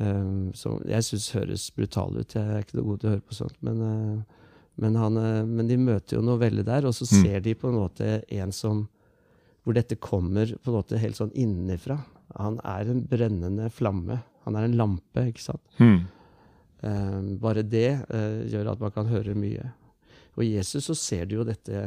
Um, 0.00 0.52
som 0.54 0.80
jeg 0.86 1.02
syns 1.06 1.28
høres 1.36 1.70
brutal 1.70 2.16
ut. 2.18 2.34
Jeg 2.34 2.42
er 2.42 2.62
ikke 2.64 2.74
noe 2.80 2.84
god 2.88 3.00
til 3.00 3.08
å 3.08 3.12
høre 3.14 3.22
på 3.28 3.34
sånt. 3.36 3.56
Men, 3.62 3.80
uh, 3.80 4.22
men, 4.82 4.96
han, 4.98 5.16
uh, 5.16 5.44
men 5.46 5.68
de 5.70 5.76
møter 5.78 6.16
jo 6.16 6.22
noe 6.22 6.38
veldig 6.40 6.64
der, 6.66 6.86
og 6.86 6.94
så 6.94 7.06
Mm. 7.06 7.22
ser 7.22 7.40
de 7.40 7.54
på 7.54 7.68
en 7.68 7.74
måte 7.78 8.24
en 8.28 8.52
som 8.52 8.88
Hvor 9.64 9.72
dette 9.72 9.96
kommer 9.96 10.44
på 10.60 10.66
en 10.68 10.74
måte 10.74 10.98
helt 11.00 11.16
sånn 11.16 11.32
innenfra. 11.32 12.04
Han 12.36 12.58
er 12.66 12.84
en 12.90 13.00
brennende 13.08 13.70
flamme. 13.72 14.22
Han 14.44 14.56
er 14.56 14.64
en 14.64 14.76
lampe, 14.76 15.22
ikke 15.32 15.40
sant. 15.40 15.60
Mm. 15.80 16.06
Eh, 16.82 17.36
bare 17.40 17.62
det 17.62 18.04
uh, 18.12 18.44
gjør 18.44 18.72
at 18.72 18.80
man 18.80 18.90
kan 18.90 19.06
høre 19.06 19.34
mye. 19.34 19.72
Og 20.36 20.44
i 20.44 20.54
Jesus 20.56 20.84
så 20.90 20.94
ser 20.98 21.24
du 21.30 21.36
jo 21.36 21.44
dette 21.46 21.84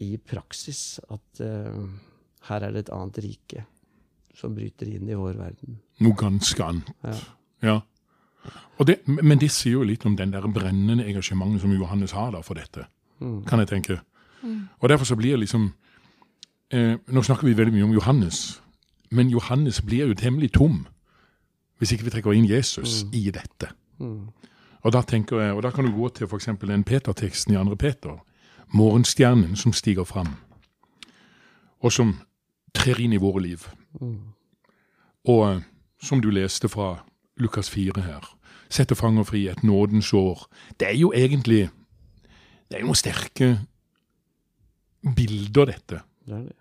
i 0.00 0.14
praksis, 0.16 0.98
at 1.12 1.42
uh, 1.44 1.88
her 2.48 2.64
er 2.64 2.72
det 2.72 2.86
et 2.86 2.92
annet 2.96 3.18
rike 3.24 3.64
som 4.40 4.54
bryter 4.56 4.88
inn 4.88 5.08
i 5.10 5.18
vår 5.18 5.36
verden. 5.36 5.76
Noe 6.00 6.16
ganske 6.16 6.64
annet. 6.64 6.92
Ja. 7.04 7.16
Ja. 7.68 7.74
Og 8.80 8.86
det, 8.88 9.02
men 9.04 9.36
det 9.42 9.50
sier 9.52 9.74
jo 9.76 9.84
litt 9.84 10.06
om 10.08 10.14
den 10.16 10.32
der 10.32 10.46
brennende 10.48 11.04
engasjementet 11.04 11.60
som 11.60 11.74
Johannes 11.76 12.14
har 12.16 12.32
da 12.32 12.40
for 12.46 12.56
dette, 12.56 12.86
Mm. 13.20 13.42
kan 13.44 13.60
jeg 13.60 13.68
tenke. 13.68 13.98
Og 14.80 14.88
derfor 14.88 15.04
så 15.04 15.16
blir 15.16 15.36
liksom 15.36 15.74
eh, 16.72 16.96
Nå 17.12 17.20
snakker 17.22 17.44
vi 17.44 17.52
veldig 17.52 17.74
mye 17.74 17.84
om 17.84 17.92
Johannes, 17.92 18.62
men 19.10 19.28
Johannes 19.28 19.82
blir 19.84 20.06
jo 20.08 20.14
temmelig 20.16 20.52
tom 20.54 20.86
hvis 21.76 21.92
ikke 21.92 22.04
vi 22.06 22.10
trekker 22.14 22.32
inn 22.32 22.48
Jesus 22.48 23.02
i 23.12 23.26
dette. 23.30 23.68
Mm. 23.98 24.30
Og 24.82 24.92
da 24.92 25.02
tenker 25.02 25.40
jeg, 25.40 25.52
og 25.52 25.62
da 25.62 25.70
kan 25.70 25.84
du 25.84 25.92
gå 25.92 26.08
til 26.08 26.26
f.eks. 26.26 26.48
den 26.60 26.84
Peter-teksten 26.84 27.54
i 27.54 27.56
2. 27.56 27.74
Peter. 27.74 28.18
Morgenstjernen 28.74 29.56
som 29.56 29.72
stiger 29.72 30.04
fram, 30.04 30.36
og 31.80 31.92
som 31.92 32.20
trer 32.74 33.00
inn 33.02 33.12
i 33.12 33.18
våre 33.18 33.42
liv. 33.42 33.64
Mm. 34.00 34.30
Og 35.28 35.40
eh, 35.48 35.62
som 36.02 36.20
du 36.22 36.30
leste 36.30 36.68
fra 36.68 37.00
Lukas 37.36 37.70
4 37.70 38.04
her, 38.04 38.28
sette 38.70 38.94
fanger 38.94 39.26
fri, 39.26 39.48
et 39.48 39.64
nådens 39.66 40.12
år. 40.14 40.46
Det 40.80 40.88
er 40.88 40.96
jo 40.96 41.12
egentlig 41.12 41.68
Det 42.70 42.76
er 42.76 42.80
jo 42.80 42.86
noen 42.86 42.94
sterke 42.94 43.46
bilder, 45.02 45.64
dette. 45.72 45.96
Det 46.22 46.34
er 46.36 46.42
det. 46.46 46.59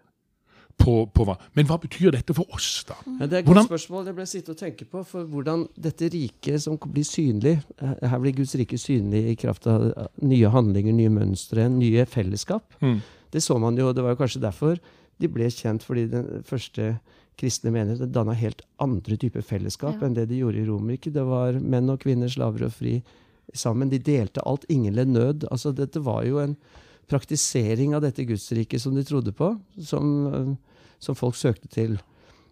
På, 0.79 0.93
på 1.11 1.25
hva. 1.27 1.35
Men 1.57 1.67
hva 1.67 1.75
betyr 1.81 2.11
dette 2.15 2.33
for 2.33 2.47
oss, 2.55 2.85
da? 2.87 2.95
Ja, 3.19 3.25
det 3.27 3.33
er 3.33 3.39
et 3.41 3.45
Hvordan- 3.49 3.67
godt 3.67 3.71
spørsmål. 3.73 4.05
Det 4.05 4.13
ble 4.15 4.23
jeg 4.23 4.31
sitte 4.31 4.53
og 4.55 4.57
tenke 4.61 4.85
på. 4.89 5.01
For 5.05 5.25
hvordan 5.27 5.67
dette 5.77 6.07
riket 6.13 6.61
som 6.63 6.77
blir 6.79 7.03
synlig 7.03 7.57
eh, 7.81 8.07
Her 8.07 8.19
blir 8.23 8.31
Guds 8.37 8.55
rike 8.55 8.79
synlig 8.79 9.25
i 9.33 9.35
kraft 9.35 9.67
av 9.67 9.89
eh, 9.91 10.07
nye 10.23 10.49
handlinger, 10.49 10.93
nye 10.95 11.09
mønstre, 11.11 11.67
nye 11.69 12.05
fellesskap. 12.09 12.63
Mm. 12.81 13.01
Det 13.31 13.43
så 13.43 13.59
man 13.59 13.75
jo, 13.77 13.89
og 13.91 13.95
det 13.95 14.03
var 14.03 14.15
jo 14.15 14.21
kanskje 14.23 14.41
derfor 14.41 14.79
de 15.19 15.27
ble 15.27 15.49
kjent, 15.51 15.83
fordi 15.83 16.07
den 16.09 16.43
første 16.47 16.93
kristne 17.39 17.71
menigheten 17.75 18.11
danna 18.11 18.33
helt 18.33 18.61
andre 18.79 19.17
typer 19.19 19.43
fellesskap 19.43 19.99
Ja. 19.99 20.07
enn 20.07 20.13
det 20.15 20.29
de 20.29 20.39
gjorde 20.39 20.59
i 20.63 20.65
Romerriket. 20.67 21.13
Det 21.13 21.23
var 21.27 21.59
menn 21.59 21.89
og 21.91 21.99
kvinner, 21.99 22.27
slaver 22.31 22.65
og 22.65 22.71
fri 22.73 23.01
sammen. 23.53 23.89
De 23.91 23.99
delte 23.99 24.41
alt. 24.47 24.65
Ingen 24.69 24.95
led 24.95 25.07
nød. 25.11 25.45
Altså, 25.51 25.71
dette 25.75 25.99
var 26.03 26.23
jo 26.23 26.39
en 26.39 26.55
praktisering 27.09 27.95
av 27.95 28.01
dette 28.03 28.25
gudsriket 28.27 28.81
som 28.81 28.95
de 28.95 29.03
trodde 29.03 29.31
på, 29.35 29.53
som, 29.81 30.09
eh, 30.33 30.55
som 30.99 31.17
folk 31.17 31.37
søkte 31.39 31.69
til. 31.71 31.97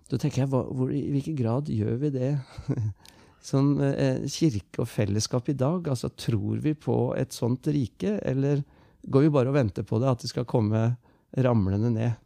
Da 0.08 0.20
tenker 0.20 0.44
jeg, 0.44 0.52
hva, 0.52 0.64
hvor, 0.72 0.92
I 0.94 1.04
hvilken 1.12 1.38
grad 1.40 1.72
gjør 1.72 1.98
vi 2.02 2.12
det 2.16 2.32
som 3.50 3.76
eh, 3.84 4.24
kirke 4.32 4.84
og 4.84 4.90
fellesskap 4.92 5.52
i 5.52 5.58
dag? 5.58 5.88
Altså, 5.92 6.12
Tror 6.16 6.62
vi 6.64 6.74
på 6.74 7.12
et 7.20 7.36
sånt 7.36 7.68
rike, 7.72 8.18
eller 8.24 8.64
går 9.08 9.28
vi 9.28 9.34
bare 9.36 9.52
og 9.52 9.60
venter 9.60 9.88
på 9.88 10.00
det, 10.02 10.12
at 10.12 10.24
det 10.24 10.32
skal 10.32 10.48
komme 10.48 10.90
ramlende 11.36 11.92
ned? 11.96 12.24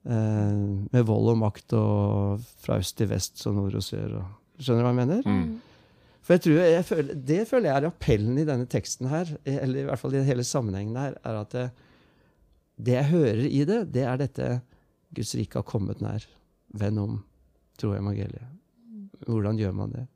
Eh, 0.00 0.60
med 0.94 1.04
vold 1.04 1.34
og 1.34 1.42
makt 1.42 1.74
og 1.76 2.46
fra 2.62 2.78
øst 2.80 2.96
til 2.96 3.10
vest 3.10 3.42
og 3.50 3.58
nord 3.58 3.76
og 3.76 3.84
sør. 3.84 4.20
Og, 4.22 4.62
skjønner 4.62 4.80
du 4.80 4.86
hva 4.86 4.94
jeg 4.94 5.00
mener? 5.02 5.26
Mm. 5.26 5.50
For 6.20 6.36
jeg 6.36 6.44
tror, 6.44 6.58
jeg 6.62 6.84
føler, 6.84 7.14
Det 7.14 7.42
føler 7.48 7.68
jeg 7.70 7.76
er 7.76 7.90
appellen 7.90 8.38
i 8.38 8.46
denne 8.48 8.66
teksten 8.70 9.08
her, 9.10 9.30
eller 9.44 9.80
i 9.80 9.86
hvert 9.88 9.98
fall 9.98 10.14
i 10.14 10.24
hele 10.24 10.44
sammenhengen 10.44 10.96
her, 11.00 11.16
er 11.24 11.38
at 11.42 11.52
det, 11.56 11.70
det 12.80 12.96
jeg 12.96 13.10
hører 13.10 13.46
i 13.48 13.64
det, 13.68 13.80
det 13.92 14.04
er 14.06 14.20
dette 14.20 14.48
Guds 15.14 15.34
rike 15.34 15.58
har 15.58 15.66
kommet 15.66 16.00
nær. 16.00 16.24
Vend 16.74 16.98
om. 17.02 17.18
Tro 17.80 17.92
evangeliet. 17.96 18.46
Hvordan 19.26 19.58
gjør 19.58 19.72
man 19.76 19.90
det? 19.92 20.06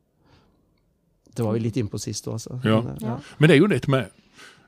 Det 1.36 1.44
var 1.44 1.56
vi 1.56 1.64
litt 1.64 1.76
innpå 1.80 1.98
sist 1.98 2.28
òg, 2.28 2.36
altså. 2.38 2.60
Ja. 2.64 2.80
Men, 2.80 2.98
Ja. 3.02 3.16
Men 3.38 3.50
det 3.50 3.56
er 3.56 3.60
jo 3.60 3.66
dette 3.72 3.90
med 3.90 4.10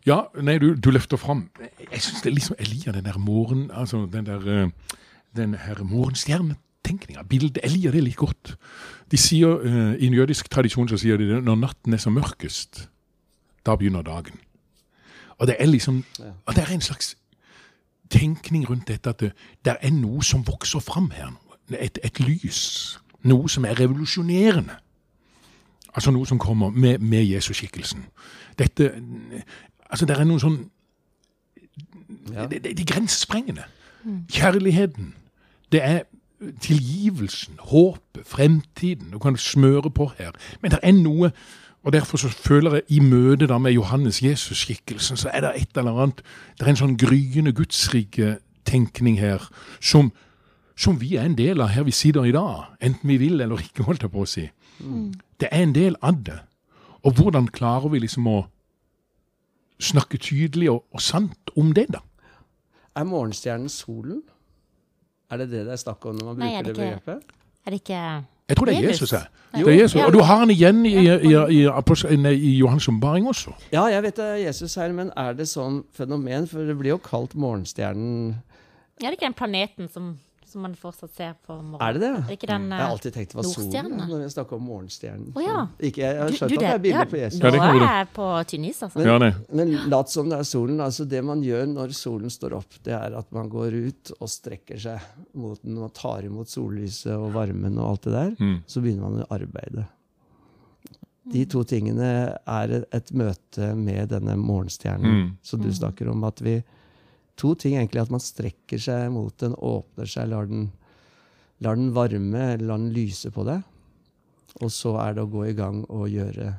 Ja, 0.06 0.20
nei, 0.42 0.58
du, 0.62 0.74
du 0.74 0.90
løfter 0.90 1.16
fram 1.18 1.48
Jeg 1.90 2.00
syns 2.02 2.22
det 2.22 2.30
er 2.30 2.34
liksom 2.34 2.56
Jeg 2.58 2.68
liker 2.70 2.92
den 2.92 3.04
der 3.04 3.18
morgen... 3.18 3.70
Altså 3.70 4.04
den 4.12 4.26
der 4.26 4.42
eh, 4.46 4.70
Den 5.36 5.54
her 5.54 5.82
morgenstjernetenkninga. 5.84 7.22
Bildet. 7.28 7.58
Jeg 7.62 7.70
liker 7.70 7.92
det 7.92 8.02
litt 8.04 8.16
godt. 8.16 8.56
De 9.10 9.16
sier 9.20 9.60
eh, 9.62 9.94
I 10.00 10.06
en 10.06 10.14
jødisk 10.18 10.48
tradisjon 10.50 10.88
så 10.88 10.98
sier 10.98 11.16
de 11.18 11.28
det 11.30 11.42
når 11.44 11.56
natten 11.62 11.94
er 11.94 12.02
som 12.02 12.14
mørkest, 12.16 12.88
da 13.66 13.74
begynner 13.76 14.02
dagen. 14.06 14.38
Og 15.38 15.46
det 15.46 15.56
er 15.58 15.66
liksom 15.66 16.04
Ja. 16.18 16.32
Og 16.46 16.54
det 16.56 16.64
er 16.64 16.72
en 16.74 16.80
slags 16.80 17.14
tenkning 18.10 18.68
rundt 18.70 18.88
dette 18.88 19.10
at 19.10 19.20
det, 19.20 19.32
det 19.64 19.76
er 19.80 19.90
noe 19.90 20.24
som 20.24 20.46
vokser 20.46 20.80
fram 20.80 21.10
her. 21.10 21.32
Et, 21.80 21.98
et 22.04 22.20
lys. 22.20 22.98
Noe 23.26 23.48
som 23.48 23.64
er 23.64 23.78
revolusjonerende. 23.80 24.76
Altså 25.94 26.10
noe 26.10 26.26
som 26.26 26.38
kommer 26.38 26.70
med, 26.70 26.98
med 26.98 27.24
Jesusskikkelsen. 27.24 28.04
Dette 28.58 28.92
Altså, 29.90 30.06
det 30.06 30.16
er 30.18 30.24
noe 30.26 30.40
sånn 30.42 30.70
Ja. 32.32 32.46
det, 32.46 32.62
det, 32.64 32.76
det 32.76 32.80
er 32.80 32.94
grensesprengende. 32.94 33.64
Kjærligheten. 34.30 35.14
Det 35.72 35.82
er 35.82 36.02
tilgivelsen, 36.60 37.54
håpet, 37.58 38.26
fremtiden. 38.26 39.10
Du 39.10 39.18
kan 39.18 39.36
smøre 39.36 39.90
på 39.90 40.10
her. 40.18 40.30
Men 40.62 40.70
det 40.70 40.80
er 40.82 40.92
noe 40.92 41.30
Og 41.86 41.92
derfor 41.94 42.18
så 42.18 42.28
føler 42.28 42.74
jeg 42.80 42.82
i 42.96 43.00
møte 43.00 43.46
da 43.46 43.58
med 43.62 43.72
Johannes 43.76 44.18
Jesus-skikkelsen, 44.22 45.16
så 45.20 45.30
er 45.32 45.44
det 45.44 45.52
et 45.60 45.78
eller 45.78 45.94
annet 46.02 46.22
Det 46.58 46.66
er 46.66 46.72
en 46.72 46.80
sånn 46.80 46.96
gryende 46.98 47.52
gudsrike 47.54 48.38
tenkning 48.66 49.20
her 49.20 49.44
som, 49.80 50.08
som 50.76 50.98
vi 51.00 51.12
er 51.16 51.28
en 51.28 51.36
del 51.38 51.62
av 51.62 51.70
her 51.76 51.86
vi 51.86 51.94
sitter 51.94 52.26
i 52.26 52.34
dag. 52.34 52.64
Enten 52.82 53.06
vi 53.08 53.16
vil 53.22 53.40
eller 53.40 53.62
ikke, 53.62 53.86
holdt 53.86 54.02
jeg 54.02 54.10
på 54.10 54.24
å 54.24 54.26
si. 54.26 54.48
Det 55.38 55.46
er 55.52 55.62
en 55.62 55.74
del 55.76 55.94
av 56.02 56.18
det. 56.26 56.40
Og 57.06 57.14
hvordan 57.20 57.46
klarer 57.54 57.88
vi 57.92 58.02
liksom 58.02 58.26
å 58.26 58.40
snakke 59.78 60.18
tydelig 60.18 60.70
og, 60.72 60.82
og 60.90 61.00
sant 61.04 61.52
om 61.56 61.70
det, 61.76 61.86
da? 61.94 62.00
Er 62.96 63.04
morgenstjernen 63.06 63.68
solen? 63.70 64.22
Er 65.30 65.38
det 65.42 65.50
det 65.52 65.64
det 65.68 65.74
er 65.76 65.80
snakk 65.84 66.04
om 66.08 66.16
når 66.18 66.32
man 66.32 66.38
Nei, 66.42 66.52
er 66.56 66.64
bruker 66.64 66.72
det, 66.72 66.76
det 66.82 66.96
ikke- 66.96 67.04
begrepet? 67.04 67.36
Er 67.66 67.70
det 67.70 67.80
ikke 67.82 68.02
Jeg 68.48 68.56
tror 68.56 68.68
det 68.68 68.76
er 68.76 68.88
Jesus. 68.88 69.12
Jeg. 69.12 69.26
Det 69.54 69.66
er 69.66 69.80
Jesus. 69.80 70.02
Og 70.02 70.12
du 70.12 70.20
har 70.22 70.36
han 70.44 70.50
igjen 70.50 70.84
i, 70.86 70.94
i, 70.94 71.32
i, 71.50 72.34
i, 72.34 72.50
Johans 72.58 72.88
ombaring 72.88 73.26
også. 73.28 73.50
Ja, 73.72 73.84
jeg 73.90 74.02
vet 74.02 74.16
det 74.16 74.24
er 74.24 74.36
Jesus 74.36 74.74
her, 74.74 74.92
men 74.94 75.10
er 75.16 75.34
det 75.34 75.48
sånn 75.50 75.80
fenomen? 75.96 76.46
For 76.50 76.68
det 76.68 76.76
blir 76.78 76.94
jo 76.94 77.00
kalt 77.02 77.34
morgenstjernen 77.34 78.36
Er 79.02 79.08
det 79.10 79.18
ikke 79.18 79.26
den 79.26 79.36
planeten 79.36 79.90
som, 79.92 80.14
som 80.56 80.62
man 80.64 80.74
fortsatt 80.80 81.12
ser 81.12 81.34
på 81.44 81.52
morgenen? 81.60 81.82
Er 81.84 81.92
det 81.96 82.00
det? 82.00 82.10
Er 82.24 82.36
ikke 82.36 82.48
den 82.48 82.66
Jeg 82.72 82.80
har 82.80 82.92
alltid 82.94 83.12
tenkt 83.16 83.34
det 83.34 83.36
var 83.38 83.46
solen 83.50 83.90
når 84.08 84.20
jeg 84.24 84.30
snakker 84.32 84.56
om 84.56 84.62
morgenstjernen. 84.70 85.26
Å, 85.36 85.42
ja. 85.44 85.58
Ikke, 85.88 86.00
jeg 86.06 86.16
har 86.22 86.28
Du- 86.32 86.36
skjønt 86.38 86.48
du, 86.48 86.56
at 86.56 86.60
det 86.64 86.70
er 86.72 86.78
bilde 86.86 87.02
ja, 87.02 87.08
på 87.12 87.18
Jesus. 87.20 87.40
Ja, 87.40 87.50
Nå 87.52 87.62
er 87.66 87.98
jeg 88.00 88.08
på 88.16 88.28
tynn 88.52 88.64
is, 88.70 88.80
altså. 88.86 89.04
Det. 89.20 89.32
Men 89.60 89.74
lat 89.92 90.08
som 90.14 90.30
det 90.32 90.38
er 90.38 90.48
solen. 90.48 90.80
altså 90.80 91.04
Det 91.08 91.22
man 91.24 91.42
gjør 91.44 91.66
når 91.74 91.92
solen 91.92 92.30
står 92.32 92.56
opp, 92.56 92.78
det 92.82 92.94
er 92.96 93.18
at 93.18 93.30
man 93.36 93.48
går 93.52 93.76
ut 93.88 94.12
og 94.20 94.28
strekker 94.28 94.78
seg 94.80 95.00
mot 95.34 95.60
den 95.62 95.76
og 95.78 95.92
tar 95.94 96.24
imot 96.24 96.48
sollyset 96.48 97.12
og 97.12 97.32
varmen 97.36 97.76
og 97.78 97.90
alt 97.90 98.02
det 98.08 98.12
der. 98.16 98.32
Mm. 98.40 98.56
Så 98.66 98.80
begynner 98.80 99.10
man 99.10 99.22
å 99.22 99.28
arbeide. 99.36 99.86
De 101.26 101.44
to 101.50 101.64
tingene 101.66 102.38
er 102.46 102.70
et- 102.70 102.88
et 102.94 103.12
møte 103.12 103.74
med 103.74 104.08
denne 104.10 104.36
morgenstjernen 104.38 105.10
Mm. 105.26 105.36
som 105.42 105.60
du 105.60 105.68
snakker 105.72 106.08
om. 106.08 106.22
at 106.24 106.38
vi 106.40 106.62
To 107.36 107.54
ting 107.54 107.74
egentlig. 107.76 108.00
At 108.02 108.10
man 108.10 108.20
strekker 108.22 108.80
seg 108.80 109.10
mot 109.12 109.34
den, 109.42 109.54
åpner 109.54 110.08
seg, 110.08 110.28
lar 110.32 110.46
den, 110.48 110.70
lar 111.60 111.76
den 111.76 111.90
varme, 111.96 112.56
lar 112.62 112.78
den 112.80 112.92
lyse 112.96 113.30
på 113.34 113.44
deg. 113.48 113.62
Og 114.64 114.70
så 114.72 114.94
er 115.02 115.14
det 115.18 115.24
å 115.26 115.28
gå 115.30 115.42
i 115.50 115.56
gang 115.56 115.82
og 115.92 116.06
gjøre 116.08 116.54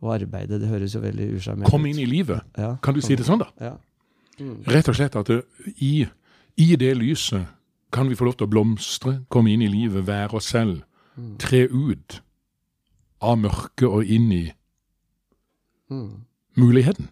og 0.00 0.12
arbeide. 0.14 0.60
Det 0.62 0.68
høres 0.70 0.94
jo 0.94 1.00
veldig 1.02 1.24
usjarmerende 1.34 1.66
ut. 1.66 1.72
Kom 1.74 1.86
inn 1.90 1.98
i 1.98 2.06
livet. 2.06 2.44
Ja, 2.56 2.76
Kan 2.82 2.94
du 2.94 3.00
si 3.02 3.16
det 3.18 3.26
sånn, 3.26 3.40
da? 3.42 3.48
Ja. 3.58 3.72
Mm. 4.38 4.60
Rett 4.70 4.86
og 4.88 4.94
slett 4.94 5.16
at 5.18 5.26
det, 5.26 5.40
i, 5.82 6.04
i 6.62 6.68
det 6.78 6.92
lyset 6.94 7.48
kan 7.90 8.06
vi 8.06 8.14
få 8.14 8.28
lov 8.28 8.36
til 8.38 8.46
å 8.46 8.52
blomstre, 8.52 9.16
komme 9.32 9.50
inn 9.50 9.64
i 9.66 9.70
livet, 9.72 10.04
være 10.06 10.38
oss 10.38 10.52
selv. 10.52 10.84
Mm. 11.18 11.32
Tre 11.42 11.64
ut 11.72 12.20
av 13.26 13.40
mørket 13.42 13.88
og 13.90 14.06
inn 14.06 14.30
i 14.36 14.44
Mm. 15.90 16.20
muligheten. 16.56 17.08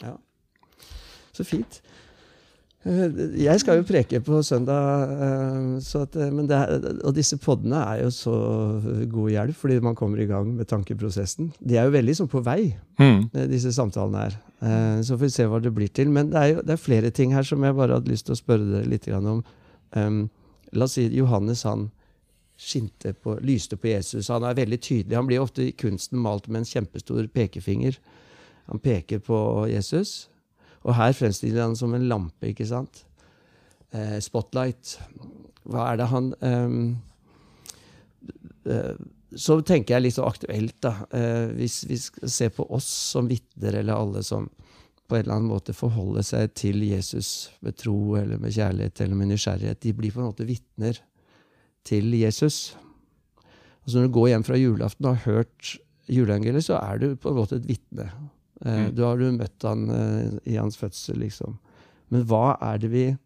Ja. 0.00 0.12
Så 1.34 1.44
fint. 1.44 1.80
Jeg 2.86 3.58
skal 3.60 3.80
jo 3.80 3.86
preke 3.88 4.20
på 4.22 4.38
søndag, 4.46 5.10
eh, 5.10 5.78
så 5.82 6.04
at, 6.06 6.14
eh, 6.16 6.30
men 6.30 6.46
det 6.46 6.54
er, 6.56 6.84
og 7.02 7.14
disse 7.16 7.34
podene 7.42 7.80
er 7.82 8.04
jo 8.04 8.10
så 8.14 8.34
god 9.10 9.30
hjelp, 9.32 9.56
fordi 9.58 9.80
man 9.82 9.96
kommer 9.98 10.20
i 10.22 10.26
gang 10.30 10.52
med 10.54 10.68
tankeprosessen. 10.70 11.48
De 11.58 11.76
er 11.80 11.88
jo 11.88 11.96
veldig 11.96 12.14
sånn 12.20 12.30
på 12.30 12.44
vei, 12.46 12.76
Mm. 13.00 13.30
eh, 13.34 13.46
disse 13.50 13.72
samtalene 13.74 14.22
her. 14.22 14.36
Så 15.02 15.16
får 15.18 15.24
vi 15.26 15.28
se 15.28 15.44
hva 15.44 15.60
det 15.60 15.74
blir 15.74 15.88
til. 15.92 16.08
Men 16.08 16.30
det 16.30 16.36
er 16.36 16.54
jo 16.54 16.62
det 16.62 16.70
er 16.70 16.76
flere 16.76 17.10
ting 17.12 17.32
her 17.32 17.42
som 17.42 17.62
jeg 17.62 17.74
bare 17.76 17.92
hadde 17.98 18.08
lyst 18.08 18.26
til 18.26 18.34
å 18.34 18.40
spørre 18.40 18.70
dere 18.70 18.88
litt 18.88 19.08
om. 19.08 19.42
La 20.72 20.84
oss 20.84 20.92
si 20.92 21.08
Johannes 21.08 21.62
han 21.64 21.90
skinte 22.58 23.12
på, 23.14 23.38
lyste 23.42 23.76
på 23.76 23.88
Jesus. 23.88 24.28
Han 24.28 24.42
er 24.44 24.54
veldig 24.54 24.80
tydelig. 24.80 25.14
Han 25.14 25.26
blir 25.26 25.40
ofte 25.42 25.62
i 25.68 25.72
kunsten 25.72 26.18
malt 26.18 26.48
med 26.48 26.62
en 26.62 26.64
kjempestor 26.64 27.28
pekefinger. 27.28 27.98
Han 28.68 28.78
peker 28.78 29.18
på 29.18 29.68
Jesus. 29.70 30.28
Og 30.86 30.94
her 30.94 31.16
fremstiller 31.18 31.66
han 31.66 31.76
som 31.78 31.94
en 31.96 32.06
lampe, 32.10 32.52
ikke 32.52 32.68
sant? 32.68 33.02
Eh, 33.90 34.18
spotlight. 34.22 34.96
Hva 35.66 35.90
er 35.90 35.98
det 35.98 36.08
han 36.12 36.30
ehm, 36.46 36.82
eh, 38.70 38.94
Så 39.34 39.58
tenker 39.66 39.96
jeg 39.96 40.04
litt 40.04 40.16
så 40.16 40.28
aktuelt, 40.28 40.76
da. 40.84 40.94
Eh, 41.10 41.50
hvis 41.58 41.80
vi 41.90 41.98
ser 41.98 42.54
på 42.54 42.68
oss 42.70 42.86
som 42.86 43.28
vitner, 43.30 43.80
eller 43.80 43.98
alle 43.98 44.22
som 44.26 44.48
på 45.06 45.14
en 45.14 45.22
eller 45.22 45.36
annen 45.36 45.50
måte 45.50 45.74
forholder 45.76 46.24
seg 46.26 46.54
til 46.58 46.80
Jesus 46.82 47.50
med 47.62 47.76
tro 47.78 48.16
eller 48.18 48.40
med 48.42 48.54
kjærlighet 48.54 49.04
eller 49.04 49.18
med 49.18 49.30
nysgjerrighet, 49.30 49.78
de 49.84 49.92
blir 49.94 50.14
på 50.14 50.18
en 50.18 50.30
måte 50.32 50.46
vitner 50.48 50.98
til 51.86 52.14
Jesus. 52.18 52.74
Altså 53.84 54.00
Når 54.00 54.08
du 54.08 54.14
går 54.16 54.28
hjem 54.32 54.46
fra 54.48 54.58
julaften 54.58 55.06
og 55.06 55.20
har 55.20 55.36
hørt 55.36 55.76
juleevangeliet, 56.10 56.66
så 56.66 56.80
er 56.80 56.98
du 56.98 57.06
på 57.14 57.30
en 57.30 57.38
måte 57.38 57.60
et 57.60 57.68
vitne. 57.68 58.08
Eh, 58.64 58.86
Mm. 58.86 58.94
Da 58.96 59.04
har 59.10 59.16
du 59.18 59.30
møtt 59.32 59.62
han 59.62 59.90
eh, 59.90 60.38
i 60.52 60.56
hans 60.56 60.76
fødsel, 60.76 61.18
liksom. 61.18 61.58
Men 62.10 62.24
hva 62.24 62.56
er 62.62 62.78
det 62.78 62.90
vi 62.90 63.16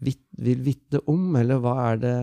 vit 0.00 0.20
vil 0.38 0.62
vitne 0.62 1.00
om, 1.10 1.34
eller 1.36 1.58
hva 1.58 1.92
er 1.92 1.96
det 2.02 2.14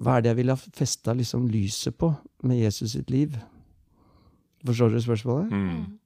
hva 0.00 0.16
er 0.16 0.22
det 0.22 0.30
jeg 0.30 0.36
ville 0.36 0.54
ha 0.54 0.56
festa 0.72 1.12
liksom 1.12 1.48
lyset 1.48 1.96
på 1.98 2.16
med 2.42 2.58
Jesus 2.62 2.92
sitt 2.92 3.10
liv? 3.10 3.36
Forstår 4.64 4.90
du 4.94 5.00
spørsmålet? 5.00 5.50
Mm. 5.52 5.98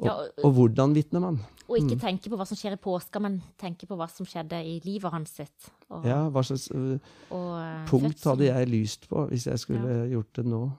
Og, 0.00 0.08
og- 0.08 0.44
og 0.44 0.52
hvordan 0.54 0.94
vitner 0.94 1.20
man? 1.20 1.40
Og 1.68 1.76
ikke 1.76 1.96
Mm. 1.96 2.00
tenke 2.00 2.30
på 2.30 2.36
hva 2.36 2.46
som 2.46 2.56
skjer 2.56 2.72
i 2.72 2.76
påska, 2.76 3.20
men 3.20 3.42
tenke 3.58 3.86
på 3.86 3.94
hva 3.96 4.08
som 4.08 4.24
skjedde 4.24 4.56
i 4.64 4.80
livet 4.84 5.10
hans 5.10 5.28
sitt. 5.30 5.70
Og, 5.90 6.04
Ja, 6.06 6.28
Hva 6.30 6.40
slags 6.42 6.70
øh, 6.70 6.98
og, 7.30 7.58
eh, 7.60 7.84
punkt 7.86 8.24
hadde 8.24 8.46
jeg 8.46 8.68
lyst 8.68 9.08
på 9.08 9.28
hvis 9.28 9.44
jeg 9.46 9.58
skulle 9.58 10.08
gjort 10.10 10.32
det 10.34 10.46
nå? 10.46 10.72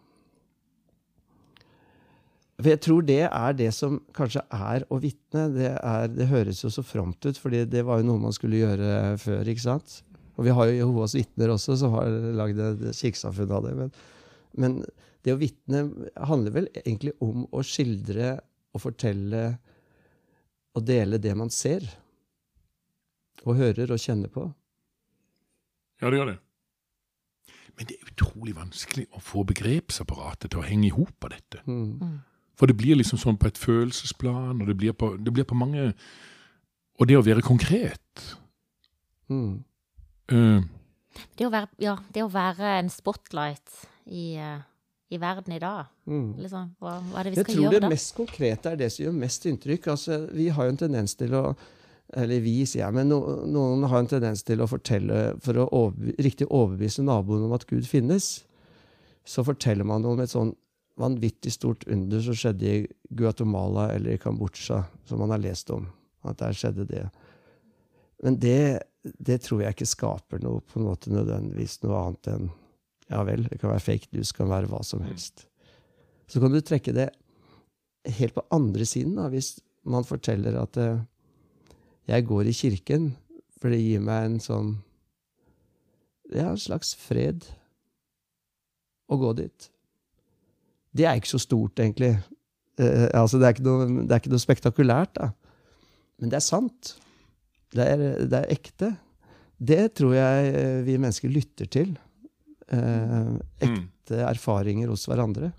For 2.59 2.67
jeg 2.73 2.81
tror 2.83 3.05
det 3.07 3.21
er 3.29 3.53
det 3.55 3.69
som 3.73 4.01
kanskje 4.15 4.41
er 4.51 4.83
å 4.91 4.97
vitne. 4.99 5.45
Det, 5.55 5.69
er- 5.79 6.09
det 6.11 6.27
høres 6.27 6.59
jo 6.65 6.69
så 6.73 6.83
fromt 6.83 7.23
ut, 7.25 7.37
fordi 7.39 7.61
det 7.71 7.85
var 7.87 8.01
jo 8.01 8.09
noe 8.09 8.19
man 8.25 8.35
skulle 8.35 8.59
gjøre 8.59 9.15
før. 9.21 9.47
ikke 9.47 9.63
sant? 9.63 10.01
Og 10.35 10.43
vi 10.47 10.51
har 10.55 10.67
jo 10.67 10.75
Jehovas 10.81 11.15
vitner 11.15 11.53
også, 11.53 11.77
som 11.79 11.93
har 11.95 12.11
lagd 12.35 12.59
et 12.63 12.83
kirkesamfunn 12.95 13.51
av 13.55 13.63
det. 13.67 13.73
Men, 13.79 13.89
men 14.59 14.75
det 15.23 15.33
å 15.35 15.39
vitne 15.39 15.85
handler 16.27 16.55
vel 16.55 16.69
egentlig 16.83 17.13
om 17.23 17.45
å 17.51 17.63
skildre 17.63 18.37
og 18.75 18.83
fortelle 18.83 19.45
og 20.77 20.83
dele 20.87 21.17
det 21.19 21.33
man 21.39 21.49
ser. 21.51 21.83
Og 23.47 23.55
hører 23.59 23.91
og 23.95 23.99
kjenner 24.03 24.31
på. 24.31 24.45
Ja, 26.03 26.09
det 26.11 26.19
gjør 26.19 26.31
det. 26.33 26.39
Men 27.79 27.87
det 27.87 27.95
er 27.95 28.09
utrolig 28.11 28.53
vanskelig 28.57 29.05
å 29.15 29.21
få 29.23 29.45
begrepsapparatet 29.47 30.51
til 30.51 30.59
å 30.59 30.67
henge 30.67 30.89
i 30.89 30.95
hop 30.95 31.23
av 31.27 31.31
dette. 31.35 31.61
Mm. 31.67 32.19
For 32.59 32.67
det 32.67 32.75
blir 32.79 32.99
liksom 32.99 33.19
sånn 33.21 33.37
på 33.39 33.47
et 33.47 33.57
følelsesplan, 33.59 34.59
og 34.59 34.67
det 34.67 34.75
blir 34.77 34.91
på, 34.97 35.13
det 35.15 35.31
blir 35.31 35.47
på 35.47 35.55
mange 35.55 35.93
Og 36.99 37.07
det 37.07 37.15
å 37.15 37.23
være 37.23 37.45
konkret 37.45 38.25
Mm. 39.29 39.59
uh, 40.33 40.63
Det 41.37 41.45
å 41.45 41.51
være, 41.53 41.67
ja, 41.77 41.93
det 42.13 42.23
å 42.25 42.31
være 42.33 42.79
en 42.79 42.89
spotlight 42.89 43.75
i, 44.09 44.33
eh, 44.41 44.61
i 45.13 45.17
verden 45.21 45.53
i 45.53 45.59
dag. 45.61 45.85
Mm. 46.09 46.31
Liksom, 46.41 46.71
hva, 46.81 46.95
hva 47.11 47.19
er 47.19 47.27
det 47.27 47.33
vi 47.33 47.37
Jeg 47.37 47.45
skal 47.45 47.53
tror 47.55 47.63
gjøre 47.63 47.75
det 47.75 47.81
da? 47.83 47.89
mest 47.93 48.15
konkrete 48.17 48.71
er 48.71 48.79
det 48.79 48.87
som 48.91 49.03
gjør 49.05 49.19
mest 49.19 49.45
inntrykk. 49.45 49.87
Altså, 49.93 50.17
vi 50.33 50.47
har 50.49 50.65
jo 50.65 50.73
en 50.73 50.81
tendens 50.81 51.13
til 51.15 51.35
å 51.37 51.43
Eller 52.17 52.39
vi, 52.41 52.65
sier 52.65 52.87
jeg, 52.87 52.93
men 52.95 53.05
no, 53.11 53.19
noen 53.45 53.83
har 53.85 53.99
en 53.99 54.07
tendens 54.09 54.41
til 54.41 54.63
å 54.63 54.65
fortelle 54.67 55.35
For 55.45 55.53
å 55.61 55.67
over, 55.71 56.15
riktig 56.17 56.47
overbevise 56.49 57.03
naboen 57.05 57.43
om 57.45 57.53
at 57.53 57.67
Gud 57.69 57.85
finnes, 57.85 58.43
så 59.23 59.43
forteller 59.45 59.85
man 59.85 60.03
om 60.09 60.19
et 60.19 60.33
sånn 60.33 60.55
vanvittig 60.99 61.53
stort 61.55 61.87
under 61.87 62.21
som 62.21 62.35
skjedde 62.35 62.67
i 62.67 62.87
Guatemala 63.15 63.89
eller 63.95 64.17
i 64.17 64.21
Kambodsja, 64.21 64.83
som 65.07 65.21
man 65.23 65.31
har 65.33 65.41
lest 65.43 65.71
om. 65.71 65.87
At 66.27 66.41
der 66.41 66.57
skjedde 66.57 66.87
det. 66.89 67.05
Men 68.23 68.35
det 68.39 68.81
det 69.03 69.39
tror 69.45 69.63
jeg 69.63 69.75
ikke 69.75 69.87
skaper 69.87 70.41
noe 70.43 70.63
på 70.65 70.79
en 70.79 70.89
måte 70.89 71.11
nødvendigvis 71.13 71.79
noe 71.85 72.01
annet 72.03 72.33
enn 72.33 72.49
Ja 73.09 73.23
vel, 73.25 73.47
det 73.49 73.57
kan 73.57 73.71
være 73.71 73.81
fake 73.81 74.11
news, 74.13 74.29
kan 74.37 74.51
være 74.51 74.69
hva 74.69 74.83
som 74.85 75.01
helst. 75.01 75.47
Så 76.29 76.37
kan 76.37 76.53
du 76.53 76.59
trekke 76.61 76.93
det 76.93 77.07
helt 78.19 78.35
på 78.35 78.43
andre 78.53 78.85
siden, 78.85 79.15
da, 79.17 79.25
hvis 79.33 79.55
man 79.81 80.05
forteller 80.05 80.59
at 80.61 80.77
eh, 80.77 80.99
jeg 82.05 82.27
går 82.29 82.51
i 82.51 82.53
kirken, 82.53 83.07
for 83.57 83.73
det 83.73 83.81
gir 83.81 84.03
meg 84.05 84.27
en 84.27 84.37
sånn 84.43 84.75
Ja, 86.29 86.51
en 86.51 86.61
slags 86.61 86.93
fred 86.93 87.47
å 89.09 89.17
gå 89.17 89.33
dit. 89.39 89.71
Det 90.95 91.05
er 91.05 91.19
ikke 91.19 91.33
så 91.35 91.41
stort, 91.41 91.79
egentlig. 91.79 92.15
Eh, 92.79 93.07
altså, 93.13 93.39
det, 93.39 93.45
er 93.45 93.55
ikke 93.55 93.67
noe, 93.67 93.87
det 94.01 94.15
er 94.15 94.23
ikke 94.23 94.33
noe 94.33 94.45
spektakulært, 94.45 95.13
da. 95.19 95.31
Men 96.19 96.31
det 96.31 96.39
er 96.39 96.45
sant. 96.45 96.95
Det 97.75 97.85
er, 97.85 98.03
det 98.27 98.41
er 98.41 98.51
ekte. 98.53 98.93
Det 99.59 99.81
tror 99.99 100.15
jeg 100.15 100.51
eh, 100.55 100.81
vi 100.87 100.97
mennesker 100.97 101.31
lytter 101.31 101.69
til. 101.71 101.95
Eh, 102.71 103.33
ekte 103.65 104.21
erfaringer 104.27 104.91
hos 104.91 105.07
hverandre. 105.09 105.51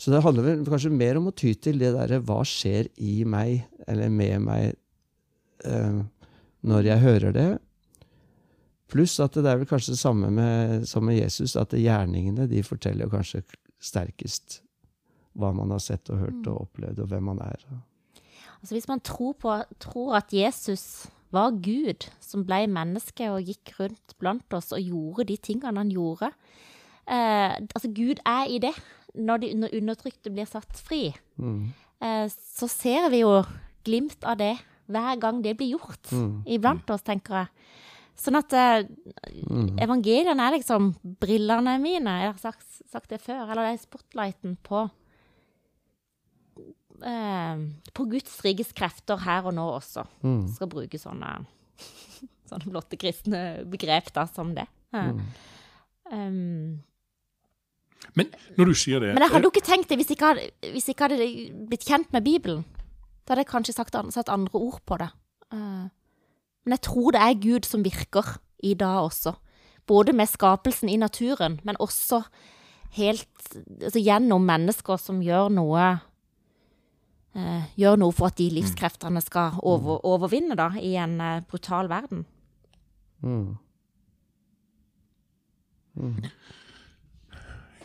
Så 0.00 0.10
det 0.10 0.22
handler 0.24 0.46
vel 0.46 0.64
kanskje 0.66 0.90
mer 0.90 1.20
om 1.20 1.28
å 1.30 1.34
ty 1.36 1.52
til 1.54 1.78
det 1.78 1.92
derre 1.94 2.18
hva 2.26 2.40
skjer 2.48 2.88
i 2.98 3.22
meg, 3.28 3.68
eller 3.86 4.10
med 4.10 4.46
meg, 4.48 4.72
eh, 5.68 6.00
når 6.66 6.88
jeg 6.88 7.04
hører 7.04 7.36
det. 7.36 7.50
Pluss 8.92 9.14
at 9.22 9.36
det 9.38 9.48
er 9.48 9.60
vel 9.60 9.68
kanskje 9.68 9.94
det 9.94 10.00
samme 10.00 10.30
med, 10.34 10.88
som 10.88 11.06
med 11.06 11.20
Jesus, 11.20 11.54
at 11.56 11.76
gjerningene 11.76 12.48
de 12.50 12.64
forteller 12.66 13.12
kanskje 13.12 13.44
sterkest 13.82 14.60
hva 15.38 15.50
man 15.56 15.72
har 15.72 15.80
sett 15.80 16.10
og 16.12 16.20
hørt 16.20 16.46
og 16.50 16.66
opplevd, 16.66 16.98
og 17.02 17.08
hvem 17.08 17.24
man 17.30 17.40
er. 17.44 17.62
Altså 18.60 18.74
Hvis 18.76 18.88
man 18.88 19.00
tror, 19.00 19.32
på, 19.40 19.54
tror 19.80 20.16
at 20.20 20.32
Jesus 20.32 21.06
var 21.32 21.54
Gud 21.64 22.04
som 22.20 22.44
ble 22.46 22.66
menneske 22.68 23.30
og 23.32 23.46
gikk 23.48 23.72
rundt 23.80 24.12
blant 24.20 24.52
oss 24.54 24.72
og 24.76 24.84
gjorde 24.84 25.24
de 25.30 25.36
tingene 25.40 25.80
han 25.80 25.88
gjorde 25.90 26.28
eh, 27.08 27.54
Altså 27.72 27.88
Gud 27.96 28.20
er 28.28 28.50
i 28.52 28.58
det 28.62 28.74
når 29.16 29.40
de 29.42 29.48
undertrykte 29.80 30.30
blir 30.32 30.46
satt 30.48 30.76
fri. 30.80 31.10
Mm. 31.36 31.72
Eh, 32.00 32.28
så 32.32 32.68
ser 32.68 33.08
vi 33.12 33.22
jo 33.24 33.42
glimt 33.84 34.24
av 34.24 34.38
det 34.40 34.54
hver 34.92 35.16
gang 35.20 35.42
det 35.44 35.56
blir 35.58 35.74
gjort 35.78 36.12
Mm. 36.12 36.42
iblant 36.46 36.90
oss, 36.90 37.02
tenker 37.02 37.34
jeg. 37.42 37.46
Sånn 38.18 38.36
at 38.38 38.52
eh, 38.52 38.82
Mm. 39.48 39.78
evangeliene 39.80 40.44
er 40.46 40.58
liksom 40.58 40.90
brillene 41.20 41.78
mine. 41.80 42.12
Jeg 42.22 42.32
har 42.32 42.38
sagt, 42.38 42.66
sagt 42.90 43.08
det 43.10 43.20
før. 43.22 43.48
Eller 43.50 43.62
det 43.64 43.72
er 43.72 43.82
spotlighten 43.82 44.56
på 44.62 44.82
eh, 47.04 47.56
På 47.94 48.04
Guds 48.10 48.40
rikes 48.44 48.72
krefter 48.76 49.20
her 49.24 49.48
og 49.48 49.54
nå 49.56 49.64
også. 49.78 50.04
Mm. 50.22 50.44
Skal 50.54 50.70
bruke 50.72 51.00
sånne, 51.00 51.32
sånne 52.50 52.68
blotte 52.70 52.98
kristne 53.00 53.42
begrep 53.72 54.12
da, 54.14 54.26
som 54.30 54.54
det. 54.56 54.66
Mm. 54.92 55.22
um, 56.12 56.82
Men 58.18 58.28
når 58.58 58.68
du 58.68 58.74
sier 58.76 59.00
det 59.00 59.14
men 59.14 59.22
jeg 59.24 59.32
hadde 59.32 59.46
jo 59.48 59.52
ikke 59.54 59.64
tenkt 59.64 59.88
det 59.88 59.96
hvis 59.96 60.10
jeg 60.12 60.18
ikke 60.18 60.30
hadde, 60.34 60.46
hvis 60.74 60.88
jeg 60.90 60.96
ikke 60.96 61.08
hadde 61.08 61.66
blitt 61.70 61.86
kjent 61.88 62.12
med 62.12 62.26
Bibelen. 62.26 62.64
Da 63.24 63.32
hadde 63.32 63.44
jeg 63.46 63.52
kanskje 63.54 63.76
sagt, 63.76 63.96
satt 64.12 64.28
andre 64.32 64.58
ord 64.58 64.80
på 64.84 64.98
det. 65.00 65.08
Eh, 65.54 65.84
men 66.64 66.76
jeg 66.76 66.84
tror 66.88 67.14
det 67.14 67.22
er 67.22 67.40
Gud 67.42 67.66
som 67.66 67.84
virker 67.84 68.36
i 68.62 68.74
dag 68.78 69.02
også. 69.02 69.34
Både 69.86 70.12
med 70.14 70.30
skapelsen 70.30 70.88
i 70.88 70.96
naturen, 70.96 71.60
men 71.64 71.80
også 71.80 72.22
helt 72.94 73.26
altså 73.82 73.98
gjennom 73.98 74.44
mennesker 74.46 75.00
som 75.00 75.22
gjør 75.24 75.48
noe 75.52 75.84
eh, 77.34 77.64
Gjør 77.80 77.96
noe 77.98 78.12
for 78.14 78.28
at 78.28 78.38
de 78.38 78.50
livskreftene 78.52 79.22
skal 79.24 79.58
over, 79.58 80.04
overvinne 80.06 80.56
da, 80.58 80.70
i 80.78 80.94
en 81.00 81.18
eh, 81.20 81.40
brutal 81.48 81.88
verden. 81.90 82.26
Mm. 83.22 83.56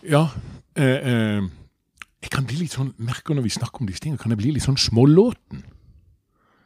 Ja. 0.03 0.27
Eh, 0.75 0.99
eh, 1.11 1.47
jeg 2.21 2.33
kan 2.33 2.45
bli 2.47 2.59
litt 2.63 2.75
sånn, 2.75 2.93
merker 2.99 3.37
når 3.37 3.47
vi 3.47 3.55
snakker 3.55 3.81
om 3.81 3.89
disse 3.89 4.03
tingene, 4.03 4.19
kan 4.21 4.33
jeg 4.33 4.41
bli 4.41 4.53
litt 4.55 4.65
sånn 4.67 4.79
smålåten. 4.79 5.63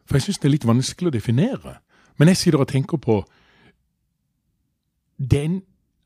For 0.08 0.17
jeg 0.17 0.28
syns 0.28 0.41
det 0.41 0.50
er 0.50 0.56
litt 0.56 0.67
vanskelig 0.67 1.12
å 1.12 1.15
definere. 1.15 1.78
Men 2.22 2.30
jeg 2.30 2.38
sitter 2.38 2.60
og 2.62 2.68
tenker 2.68 2.98
på 2.98 3.24
den 5.32 5.62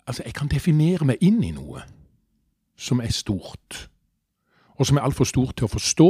Altså, 0.08 0.22
jeg 0.26 0.34
kan 0.34 0.48
definere 0.48 1.06
meg 1.06 1.18
inn 1.22 1.40
i 1.44 1.50
noe 1.52 1.82
som 2.78 3.00
er 3.02 3.10
stort. 3.10 3.90
Og 4.78 4.86
som 4.86 4.98
er 4.98 5.02
altfor 5.02 5.26
stort 5.26 5.56
til 5.58 5.66
å 5.66 5.72
forstå, 5.72 6.10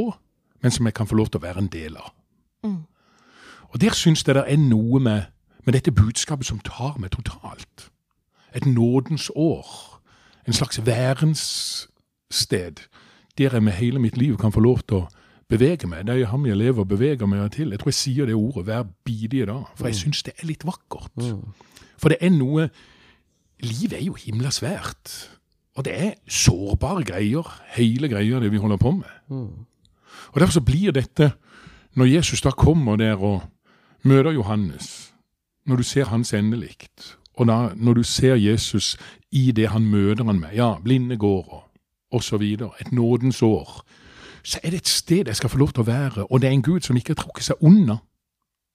men 0.60 0.72
som 0.72 0.86
jeg 0.86 0.94
kan 0.98 1.08
få 1.08 1.16
lov 1.16 1.30
til 1.32 1.40
å 1.40 1.46
være 1.46 1.64
en 1.64 1.70
del 1.72 1.96
av. 1.96 2.10
Mm. 2.68 2.82
Og 3.72 3.80
der 3.82 3.96
syns 3.96 4.26
jeg 4.28 4.36
det 4.36 4.44
er 4.52 4.60
noe 4.60 5.00
med, 5.00 5.32
med 5.64 5.78
dette 5.78 5.96
budskapet 5.96 6.46
som 6.50 6.60
tar 6.60 7.00
meg 7.00 7.16
totalt. 7.16 7.88
Et 8.52 8.68
nådens 8.68 9.32
år 9.32 9.64
en 10.44 10.54
slags 10.54 10.86
værenssted 10.86 12.76
der 13.38 13.54
jeg 13.54 13.64
med 13.64 13.80
hele 13.80 14.00
mitt 14.00 14.18
liv 14.18 14.38
kan 14.38 14.52
få 14.52 14.60
lov 14.60 14.84
til 14.84 14.98
å 14.98 15.08
bevege 15.50 15.88
meg. 15.88 16.06
det 16.08 16.14
er 16.16 16.20
jo 16.20 16.26
ham 16.26 16.46
jeg 16.46 16.58
lever 16.58 16.80
og 16.80 16.88
beveger 16.88 17.26
meg 17.30 17.52
til. 17.52 17.70
Jeg 17.70 17.80
tror 17.80 17.92
jeg 17.92 18.00
sier 18.00 18.26
det 18.26 18.36
ordet 18.36 18.66
hver 18.66 18.84
bidige 19.06 19.46
dag, 19.46 19.66
for 19.76 19.88
jeg 19.88 19.96
syns 19.96 20.24
det 20.24 20.34
er 20.42 20.48
litt 20.48 20.66
vakkert. 20.66 21.12
For 21.98 22.10
det 22.10 22.18
er 22.22 22.30
noe 22.30 22.70
Livet 23.64 23.94
er 23.94 24.04
jo 24.04 24.18
himla 24.20 24.50
svært. 24.52 25.30
Og 25.80 25.86
det 25.86 25.94
er 25.96 26.14
sårbare 26.28 27.06
greier, 27.08 27.48
hele 27.76 28.10
greia, 28.12 28.40
det 28.40 28.52
vi 28.52 28.60
holder 28.60 28.78
på 28.78 28.92
med. 28.92 29.14
Og 30.32 30.40
derfor 30.40 30.52
så 30.52 30.62
blir 30.62 30.92
dette, 30.92 31.32
når 31.96 32.06
Jesus 32.06 32.42
da 32.42 32.52
kommer 32.52 32.96
der 33.00 33.16
og 33.16 33.44
møter 34.04 34.32
Johannes, 34.32 35.14
når 35.66 35.76
du 35.76 35.84
ser 35.84 36.06
hans 36.06 36.34
endelikt, 36.34 37.18
og 37.34 37.48
da 37.48 37.70
når 37.76 37.94
du 37.94 38.04
ser 38.04 38.36
Jesus 38.36 38.98
i 39.32 39.52
det 39.52 39.70
han 39.70 39.88
møter 39.88 40.24
han 40.24 40.40
med, 40.40 40.54
ja, 40.56 40.76
blinde 40.84 41.18
går 41.18 41.48
og, 42.12 42.40
videre, 42.40 42.72
et 42.82 42.92
nådens 42.92 43.42
år, 43.42 43.86
så 44.46 44.60
er 44.64 44.70
det 44.76 44.84
et 44.84 44.92
sted 44.92 45.26
jeg 45.32 45.36
skal 45.40 45.50
få 45.50 45.58
lov 45.58 45.72
til 45.74 45.82
å 45.82 45.88
være, 45.90 46.26
og 46.30 46.42
det 46.42 46.50
er 46.50 46.54
en 46.54 46.66
Gud 46.66 46.86
som 46.86 46.98
ikke 47.00 47.16
har 47.16 47.22
trukket 47.24 47.48
seg 47.48 47.64
unna, 47.66 47.98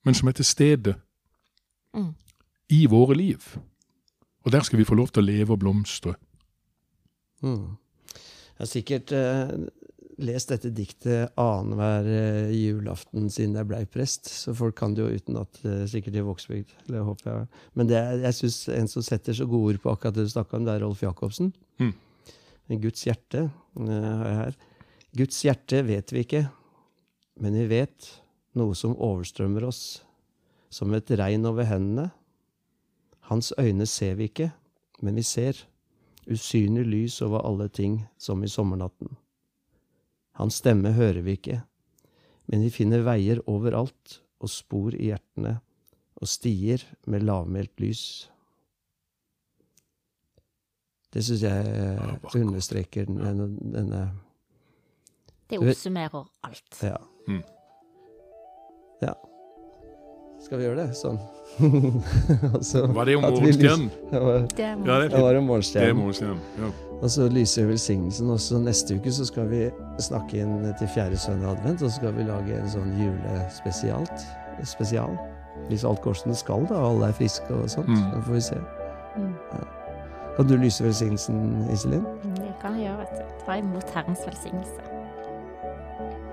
men 0.05 0.17
som 0.17 0.27
er 0.27 0.35
til 0.39 0.45
stede 0.47 0.95
Mm. 1.93 2.13
i 2.71 2.85
våre 2.87 3.15
liv. 3.15 3.43
Og 4.45 4.51
der 4.51 4.63
skal 4.63 4.79
vi 4.79 4.85
få 4.87 4.95
lov 4.95 5.09
til 5.11 5.21
å 5.23 5.25
leve 5.27 5.51
og 5.53 5.59
blomstre. 5.59 6.13
Mm. 7.43 7.77
Jeg 8.15 8.61
har 8.61 8.69
sikkert 8.69 9.11
eh, 9.11 9.51
lest 10.21 10.53
dette 10.53 10.71
diktet 10.71 11.33
annenhver 11.41 12.07
eh, 12.07 12.51
julaften 12.55 13.27
siden 13.33 13.57
jeg 13.59 13.67
blei 13.67 13.81
prest, 13.91 14.29
så 14.29 14.53
folk 14.55 14.75
kan 14.79 14.95
det 14.95 15.03
jo 15.03 15.19
utenat, 15.19 15.59
eh, 15.65 15.83
sikkert 15.89 16.15
i 16.15 16.23
Vågsbygd. 16.25 16.71
Men 17.75 17.87
det 17.91 17.97
er, 17.99 18.19
jeg 18.27 18.37
syns 18.39 18.61
en 18.69 18.87
som 18.87 19.03
setter 19.03 19.33
så 19.35 19.45
gode 19.49 19.75
ord 19.75 19.81
på 19.83 19.91
akkurat 19.91 20.15
det 20.15 20.27
du 20.29 20.33
snakka 20.33 20.57
om, 20.57 20.65
det 20.65 20.75
er 20.75 20.85
Rolf 20.85 21.03
Jacobsen. 21.03 21.51
Mm. 21.81 21.93
Guds 22.81 23.03
hjerte 23.03 23.49
eh, 23.49 23.87
har 23.89 24.27
jeg 24.29 24.37
her. 24.45 24.59
Guds 25.11 25.41
hjerte 25.43 25.81
vet 25.83 26.11
vi 26.13 26.23
ikke, 26.23 26.45
men 27.43 27.57
vi 27.59 27.65
vet 27.67 28.07
noe 28.55 28.75
som 28.77 28.95
overstrømmer 28.95 29.65
oss, 29.67 30.01
som 30.71 30.93
et 30.95 31.11
regn 31.19 31.47
over 31.49 31.67
hendene. 31.67 32.07
Hans 33.27 33.51
øyne 33.59 33.87
ser 33.87 34.15
vi 34.19 34.29
ikke, 34.31 34.51
men 35.03 35.19
vi 35.19 35.25
ser 35.27 35.59
usynlig 36.31 36.85
lys 36.87 37.19
over 37.25 37.43
alle 37.43 37.67
ting, 37.67 37.99
som 38.17 38.43
i 38.43 38.51
sommernatten. 38.51 39.17
Hans 40.39 40.61
stemme 40.63 40.93
hører 40.95 41.21
vi 41.25 41.35
ikke, 41.35 41.59
men 42.47 42.63
vi 42.63 42.71
finner 42.71 43.03
veier 43.03 43.43
overalt 43.51 44.21
og 44.39 44.49
spor 44.49 44.95
i 44.95 45.11
hjertene 45.11 45.57
og 46.21 46.29
stier 46.29 46.83
med 47.11 47.27
lavmælt 47.27 47.83
lys. 47.83 48.03
Det 51.11 51.23
syns 51.27 51.43
jeg 51.43 51.71
eh, 51.75 52.35
understreker 52.39 53.09
denne, 53.11 53.49
denne 53.59 54.03
Det 55.51 55.59
oppsummerer 55.59 56.23
alt. 56.47 56.79
ja. 56.81 56.97
Mm. 57.27 57.43
ja. 59.01 59.13
Skal 60.41 60.57
vi 60.57 60.65
gjøre 60.65 60.87
det 60.87 60.95
sånn? 60.97 61.19
Altså, 62.55 62.87
Var 62.89 63.05
det 63.05 63.15
om 63.19 63.25
at 63.27 63.35
morgenstjernen? 63.35 63.89
Det 64.09 64.21
var, 64.23 64.37
er 64.39 64.47
Ja, 64.87 64.95
det 65.03 65.11
er 65.13 65.35
er 65.35 65.43
morgenstjernen. 65.45 66.39
Ja. 66.57 66.69
Og 67.01 67.09
så 67.09 67.27
lyser 67.29 67.67
velsignelsen. 67.69 68.29
Og 68.29 68.39
så 68.39 68.59
neste 68.61 68.97
uke 68.97 69.11
så 69.13 69.25
skal 69.25 69.49
vi 69.51 69.67
snakke 70.01 70.41
inn 70.41 70.73
til 70.79 70.89
fjerde 70.95 71.17
søndag 71.17 71.57
advent, 71.57 71.81
og 71.81 71.89
så 71.91 71.95
skal 71.95 72.15
vi 72.17 72.25
lage 72.25 72.57
en 72.57 72.69
sånn 72.69 72.89
julespesialt. 72.97 74.25
Spesial. 74.65 75.13
Hvis 75.69 75.85
alt 75.85 76.01
går 76.01 76.17
som 76.17 76.33
det 76.33 76.39
skal, 76.39 76.65
da, 76.69 76.79
og 76.79 76.95
alle 76.95 77.11
er 77.11 77.17
friske 77.17 77.53
og 77.53 77.69
sånt. 77.69 77.89
Mm. 77.89 78.07
Da 78.13 78.23
får 78.25 78.37
vi 78.37 78.43
se. 78.49 78.59
Mm. 79.17 79.33
Kan 80.37 80.47
du 80.47 80.55
lyse 80.57 80.83
velsignelsen, 80.83 81.69
Iselin? 81.73 82.05
Det 82.39 82.53
kan 82.61 82.77
jeg 82.79 82.87
gjøre, 82.89 83.05
vet 83.05 83.19
du. 83.19 83.37
Ta 83.45 83.59
imot 83.61 83.93
Herrens 83.93 84.25
velsignelse. 84.25 85.00